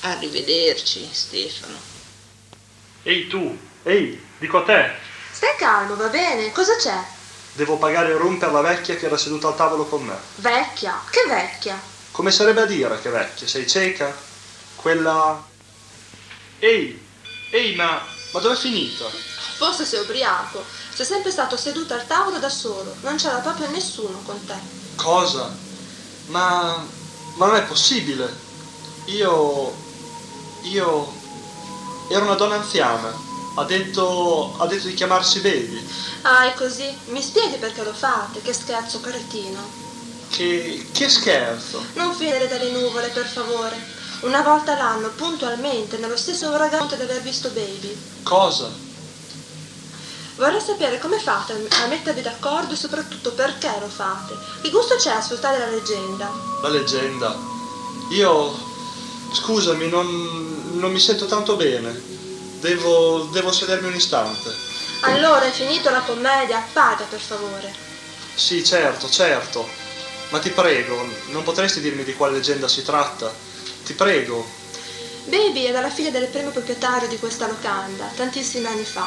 Arrivederci, 0.00 1.08
Stefano. 1.12 1.76
Ehi 3.04 3.28
tu, 3.28 3.56
ehi, 3.84 4.20
dico 4.38 4.58
a 4.58 4.62
te. 4.62 4.92
Stai 5.30 5.54
calmo, 5.56 5.94
va 5.94 6.08
bene? 6.08 6.50
Cosa 6.50 6.74
c'è? 6.76 6.98
Devo 7.52 7.76
pagare 7.76 8.10
il 8.10 8.16
rum 8.16 8.36
per 8.36 8.50
la 8.50 8.62
vecchia 8.62 8.96
che 8.96 9.06
era 9.06 9.16
seduta 9.16 9.48
al 9.48 9.56
tavolo 9.56 9.84
con 9.84 10.04
me. 10.04 10.16
Vecchia? 10.36 11.00
Che 11.08 11.24
vecchia? 11.28 11.80
Come 12.10 12.32
sarebbe 12.32 12.62
a 12.62 12.66
dire 12.66 13.00
che 13.00 13.10
vecchia? 13.10 13.46
Sei 13.46 13.68
cieca? 13.68 14.12
Quella... 14.74 15.42
Ehi, 16.58 17.03
ehi, 17.54 17.74
ma, 17.76 18.04
ma 18.32 18.40
dov'è 18.40 18.56
finita? 18.56 19.04
Forse 19.56 19.84
sei 19.84 20.00
ubriaco. 20.00 20.64
Sei 20.92 21.06
sempre 21.06 21.30
stato 21.30 21.56
seduto 21.56 21.94
al 21.94 22.06
tavolo 22.06 22.38
da 22.38 22.48
solo. 22.48 22.94
Non 23.02 23.16
c'era 23.16 23.38
proprio 23.38 23.70
nessuno 23.70 24.20
con 24.24 24.44
te. 24.44 24.56
Cosa? 24.96 25.54
Ma... 26.26 26.84
ma 27.34 27.46
non 27.46 27.56
è 27.56 27.62
possibile. 27.62 28.32
Io... 29.06 29.72
io... 30.62 31.12
ero 32.08 32.24
una 32.24 32.34
donna 32.34 32.56
anziana. 32.56 33.12
Ha 33.54 33.64
detto... 33.64 34.56
ha 34.58 34.66
detto 34.66 34.88
di 34.88 34.94
chiamarsi 34.94 35.38
Baby. 35.40 35.88
Ah, 36.22 36.46
è 36.46 36.54
così? 36.54 36.92
Mi 37.06 37.22
spieghi 37.22 37.56
perché 37.56 37.84
lo 37.84 37.92
fate? 37.92 38.42
Che 38.42 38.52
scherzo 38.52 39.00
cretino. 39.00 39.62
Che... 40.30 40.88
che 40.92 41.08
scherzo. 41.08 41.84
Non 41.94 42.14
finire 42.14 42.48
dalle 42.48 42.70
nuvole, 42.72 43.08
per 43.10 43.26
favore. 43.26 43.93
Una 44.24 44.40
volta 44.40 44.74
l'anno, 44.74 45.08
puntualmente, 45.10 45.98
nello 45.98 46.16
stesso 46.16 46.48
uragano 46.48 46.86
di 46.86 46.94
aver 46.94 47.20
visto 47.20 47.50
Baby. 47.50 47.94
Cosa? 48.22 48.70
Vorrei 50.36 50.60
sapere 50.62 50.98
come 50.98 51.18
fate 51.18 51.52
a 51.52 51.86
mettervi 51.88 52.22
d'accordo 52.22 52.72
e 52.72 52.76
soprattutto 52.76 53.32
perché 53.32 53.70
lo 53.78 53.86
fate. 53.86 54.34
Che 54.62 54.70
gusto 54.70 54.96
c'è 54.96 55.10
a 55.10 55.18
ascoltare 55.18 55.58
la 55.58 55.68
leggenda? 55.68 56.30
La 56.62 56.68
leggenda. 56.70 57.36
Io... 58.12 58.72
Scusami, 59.30 59.88
non, 59.88 60.78
non 60.78 60.90
mi 60.90 61.00
sento 61.00 61.26
tanto 61.26 61.56
bene. 61.56 61.92
Devo, 62.60 63.28
devo 63.30 63.52
sedermi 63.52 63.88
un 63.88 63.94
istante. 63.94 64.50
Allora, 65.00 65.42
è 65.42 65.50
finito 65.50 65.90
la 65.90 66.00
commedia? 66.00 66.64
Paga, 66.72 67.04
per 67.04 67.20
favore. 67.20 67.74
Sì, 68.34 68.64
certo, 68.64 69.10
certo. 69.10 69.68
Ma 70.30 70.38
ti 70.38 70.48
prego, 70.48 71.06
non 71.26 71.42
potresti 71.42 71.80
dirmi 71.80 72.04
di 72.04 72.14
quale 72.14 72.34
leggenda 72.34 72.68
si 72.68 72.82
tratta? 72.82 73.52
Ti 73.84 73.92
prego. 73.92 74.46
Baby 75.26 75.66
era 75.66 75.80
la 75.80 75.90
figlia 75.90 76.10
del 76.10 76.28
primo 76.28 76.48
proprietario 76.50 77.06
di 77.06 77.18
questa 77.18 77.46
locanda, 77.46 78.10
tantissimi 78.16 78.66
anni 78.66 78.84
fa. 78.84 79.06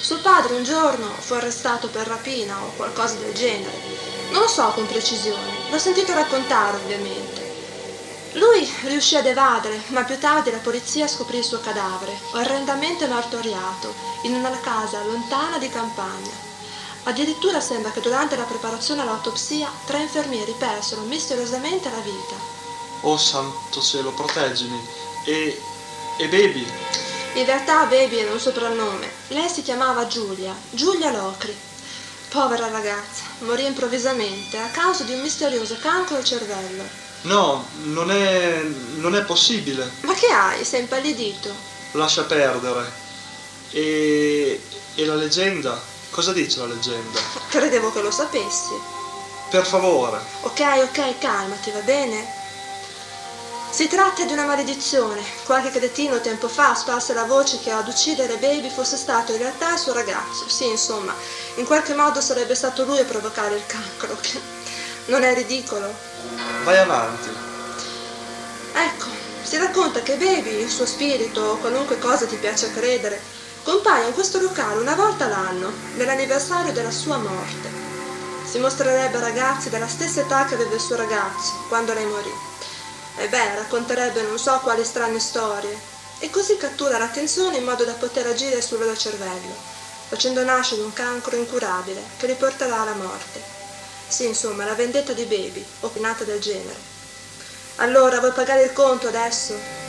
Suo 0.00 0.18
padre 0.20 0.54
un 0.54 0.64
giorno 0.64 1.08
fu 1.18 1.34
arrestato 1.34 1.88
per 1.88 2.06
rapina 2.06 2.58
o 2.62 2.72
qualcosa 2.74 3.16
del 3.16 3.34
genere. 3.34 3.76
Non 4.30 4.40
lo 4.42 4.48
so 4.48 4.70
con 4.74 4.86
precisione, 4.86 5.52
l'ho 5.70 5.78
sentito 5.78 6.14
raccontare 6.14 6.78
ovviamente. 6.78 7.52
Lui 8.32 8.66
riuscì 8.84 9.16
ad 9.16 9.26
evadere, 9.26 9.80
ma 9.88 10.04
più 10.04 10.18
tardi 10.18 10.50
la 10.50 10.56
polizia 10.56 11.06
scoprì 11.06 11.36
il 11.38 11.44
suo 11.44 11.60
cadavere, 11.60 12.18
orrendamente 12.32 13.06
martoriato, 13.06 13.94
in 14.22 14.34
una 14.34 14.50
casa 14.60 15.04
lontana 15.04 15.58
di 15.58 15.68
campagna. 15.68 16.32
Addirittura 17.04 17.60
sembra 17.60 17.90
che 17.90 18.00
durante 18.00 18.36
la 18.36 18.44
preparazione 18.44 19.02
all'autopsia 19.02 19.70
tre 19.84 20.00
infermieri 20.00 20.54
persero 20.56 21.02
misteriosamente 21.02 21.90
la 21.90 22.00
vita. 22.00 22.63
Oh 23.06 23.18
santo 23.18 23.82
cielo, 23.82 24.12
proteggimi. 24.12 24.80
E... 25.26 25.60
e 26.18 26.28
Baby? 26.28 26.66
In 27.34 27.44
realtà 27.44 27.84
Baby 27.84 28.16
era 28.16 28.32
un 28.32 28.40
soprannome. 28.40 29.10
Lei 29.28 29.48
si 29.48 29.62
chiamava 29.62 30.06
Giulia, 30.06 30.54
Giulia 30.70 31.10
Locri. 31.10 31.54
Povera 32.30 32.68
ragazza, 32.68 33.22
morì 33.40 33.66
improvvisamente 33.66 34.56
a 34.58 34.68
causa 34.68 35.04
di 35.04 35.12
un 35.12 35.20
misterioso 35.20 35.76
cancro 35.80 36.16
al 36.16 36.24
cervello. 36.24 36.82
No, 37.22 37.66
non 37.82 38.10
è... 38.10 38.62
non 38.96 39.14
è 39.14 39.22
possibile. 39.24 39.90
Ma 40.00 40.14
che 40.14 40.28
hai? 40.28 40.64
Sei 40.64 40.80
impallidito. 40.80 41.54
Lascia 41.92 42.24
perdere. 42.24 42.90
E... 43.70 44.60
e 44.94 45.04
la 45.04 45.14
leggenda? 45.14 45.78
Cosa 46.08 46.32
dice 46.32 46.60
la 46.60 46.66
leggenda? 46.66 47.20
Credevo 47.50 47.92
che 47.92 48.00
lo 48.00 48.10
sapessi. 48.10 48.72
Per 49.50 49.66
favore. 49.66 50.20
Ok, 50.40 50.60
ok, 50.60 51.18
calmati, 51.18 51.70
va 51.70 51.80
bene? 51.80 52.42
Si 53.74 53.88
tratta 53.88 54.22
di 54.22 54.32
una 54.32 54.44
maledizione. 54.44 55.20
Qualche 55.44 55.72
cretino 55.72 56.20
tempo 56.20 56.46
fa 56.46 56.76
sparse 56.76 57.12
la 57.12 57.24
voce 57.24 57.58
che 57.58 57.72
ad 57.72 57.88
uccidere 57.88 58.36
Baby 58.36 58.70
fosse 58.70 58.96
stato 58.96 59.32
in 59.32 59.38
realtà 59.38 59.72
il 59.72 59.80
suo 59.80 59.92
ragazzo. 59.92 60.48
Sì, 60.48 60.68
insomma, 60.68 61.12
in 61.56 61.64
qualche 61.66 61.92
modo 61.92 62.20
sarebbe 62.20 62.54
stato 62.54 62.84
lui 62.84 63.00
a 63.00 63.04
provocare 63.04 63.56
il 63.56 63.66
cancro. 63.66 64.16
Non 65.06 65.24
è 65.24 65.34
ridicolo? 65.34 65.92
Vai 66.62 66.78
avanti. 66.78 67.28
Ecco, 68.74 69.06
si 69.42 69.56
racconta 69.56 70.02
che 70.02 70.14
Baby, 70.14 70.62
il 70.62 70.70
suo 70.70 70.86
spirito 70.86 71.40
o 71.40 71.56
qualunque 71.56 71.98
cosa 71.98 72.26
ti 72.26 72.36
piace 72.36 72.70
credere, 72.70 73.20
compaia 73.64 74.06
in 74.06 74.14
questo 74.14 74.38
locale 74.38 74.78
una 74.78 74.94
volta 74.94 75.26
l'anno, 75.26 75.72
nell'anniversario 75.96 76.70
della 76.70 76.92
sua 76.92 77.16
morte. 77.16 77.68
Si 78.48 78.60
mostrerebbe 78.60 79.16
a 79.16 79.20
ragazzi 79.20 79.68
della 79.68 79.88
stessa 79.88 80.20
età 80.20 80.44
che 80.44 80.54
aveva 80.54 80.76
il 80.76 80.80
suo 80.80 80.94
ragazzo, 80.94 81.64
quando 81.66 81.92
lei 81.92 82.06
morì. 82.06 82.52
E 83.16 83.28
beh, 83.28 83.54
racconterebbe 83.54 84.22
non 84.22 84.38
so 84.38 84.58
quali 84.60 84.84
strane 84.84 85.20
storie, 85.20 85.78
e 86.18 86.30
così 86.30 86.56
cattura 86.56 86.98
l'attenzione 86.98 87.58
in 87.58 87.64
modo 87.64 87.84
da 87.84 87.92
poter 87.92 88.26
agire 88.26 88.60
sul 88.60 88.78
loro 88.78 88.96
cervello, 88.96 89.54
facendo 90.08 90.42
nascere 90.42 90.82
un 90.82 90.92
cancro 90.92 91.36
incurabile 91.36 92.02
che 92.16 92.26
li 92.26 92.34
porterà 92.34 92.80
alla 92.80 92.94
morte. 92.94 93.40
Sì, 94.06 94.26
insomma, 94.26 94.64
la 94.64 94.74
vendetta 94.74 95.12
di 95.12 95.24
Baby, 95.24 95.64
opinata 95.80 96.24
del 96.24 96.40
genere. 96.40 96.92
Allora, 97.76 98.20
vuoi 98.20 98.32
pagare 98.32 98.62
il 98.62 98.72
conto 98.72 99.08
adesso? 99.08 99.83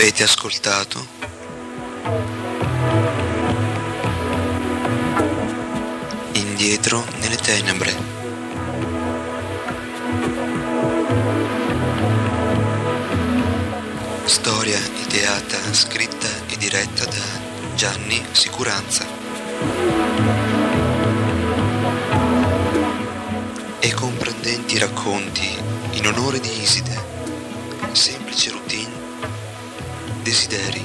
Avete 0.00 0.22
ascoltato? 0.22 1.06
Indietro 6.32 7.04
nelle 7.20 7.36
tenebre. 7.36 7.94
Storia 14.24 14.78
ideata, 15.06 15.58
scritta 15.72 16.28
e 16.48 16.56
diretta 16.56 17.04
da 17.04 17.74
Gianni 17.74 18.24
Sicuranza. 18.32 19.04
E 23.80 23.92
comprendenti 23.92 24.78
racconti 24.78 25.62
in 25.90 26.06
onore 26.06 26.40
di 26.40 26.62
Iside. 26.62 26.89
desideri. 30.40 30.84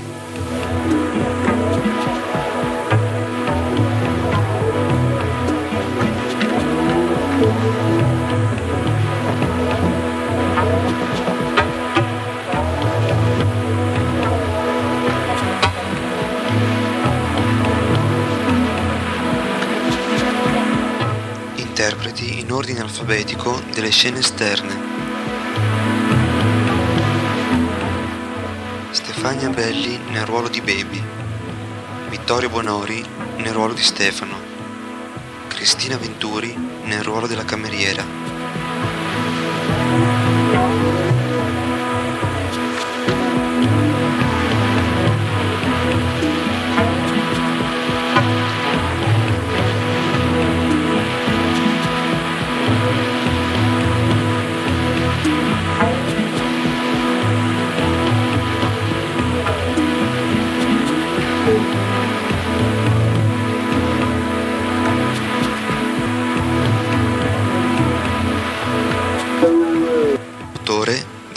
Interpreti 21.56 22.40
in 22.40 22.52
ordine 22.52 22.82
alfabetico 22.82 23.62
delle 23.74 23.90
scene 23.92 24.20
esterne. 24.20 24.95
Stefania 29.26 29.50
Belli 29.50 29.98
nel 30.12 30.24
ruolo 30.28 30.50
di 30.50 30.62
Baby, 30.62 31.04
Vittorio 32.10 32.48
Bonori 32.48 33.04
nel 33.38 33.54
ruolo 33.54 33.74
di 33.74 33.82
Stefano, 33.82 34.36
Cristina 35.48 35.98
Venturi 35.98 36.56
nel 36.84 37.02
ruolo 37.02 37.26
della 37.26 37.44
cameriera. 37.44 38.06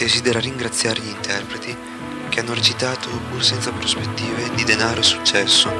Desidera 0.09 0.39
ringraziare 0.39 1.01
gli 1.01 1.09
interpreti 1.09 1.77
che 2.29 2.39
hanno 2.39 2.55
recitato 2.55 3.09
pur 3.29 3.43
senza 3.43 3.71
prospettive 3.71 4.49
di 4.55 4.63
denaro 4.63 5.01
e 5.01 5.03
successo. 5.03 5.71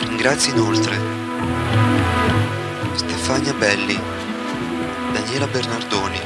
Ringrazia 0.00 0.52
inoltre 0.52 0.98
Stefania 2.94 3.54
Belli, 3.54 3.96
Daniela 5.12 5.46
Bernardoni, 5.46 6.20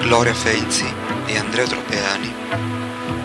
Gloria 0.00 0.32
Fenzi 0.32 0.90
e 1.26 1.36
Andrea 1.36 1.66
Tropeani 1.66 2.32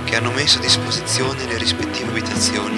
che 0.03 0.17
hanno 0.17 0.31
messo 0.31 0.57
a 0.57 0.61
disposizione 0.61 1.45
le 1.45 1.57
rispettive 1.57 2.09
abitazioni 2.09 2.77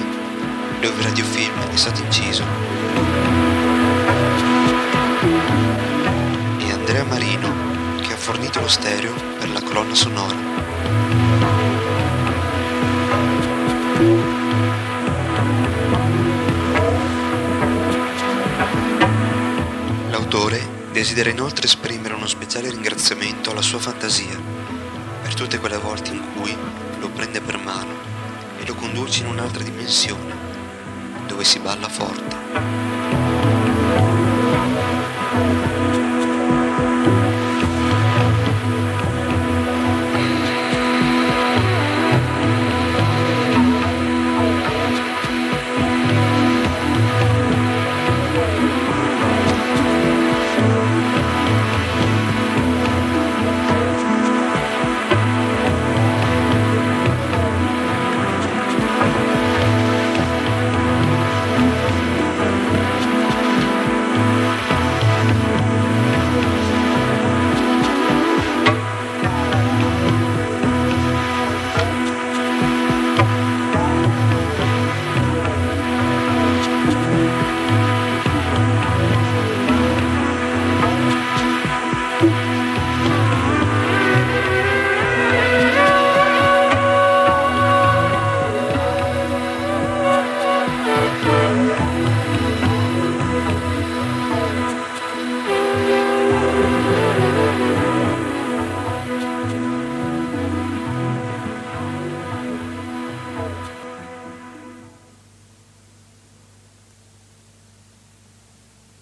dove 0.80 0.96
il 0.96 1.04
radiofilm 1.08 1.60
è 1.72 1.76
stato 1.76 2.04
inciso. 2.04 3.47
Marino 7.38 8.02
che 8.02 8.14
ha 8.14 8.18
fornito 8.18 8.60
lo 8.60 8.68
stereo 8.68 9.14
per 9.38 9.50
la 9.52 9.62
colonna 9.62 9.94
sonora. 9.94 10.36
L'autore 20.10 20.76
desidera 20.92 21.30
inoltre 21.30 21.66
esprimere 21.66 22.14
uno 22.14 22.28
speciale 22.28 22.70
ringraziamento 22.70 23.52
alla 23.52 23.62
sua 23.62 23.80
fantasia 23.80 24.40
per 25.22 25.34
tutte 25.34 25.60
quelle 25.60 25.78
volte 25.78 26.12
in 26.12 26.24
cui 26.36 26.56
lo 27.00 27.10
prende 27.10 27.42
per 27.42 27.58
mano 27.58 27.94
e 28.60 28.66
lo 28.66 28.74
conduce 28.76 29.22
in 29.22 29.28
un'altra 29.28 29.64
dimensione 29.64 30.56
dove 31.28 31.44
si 31.44 31.60
balla 31.60 31.90
forte. 31.90 32.38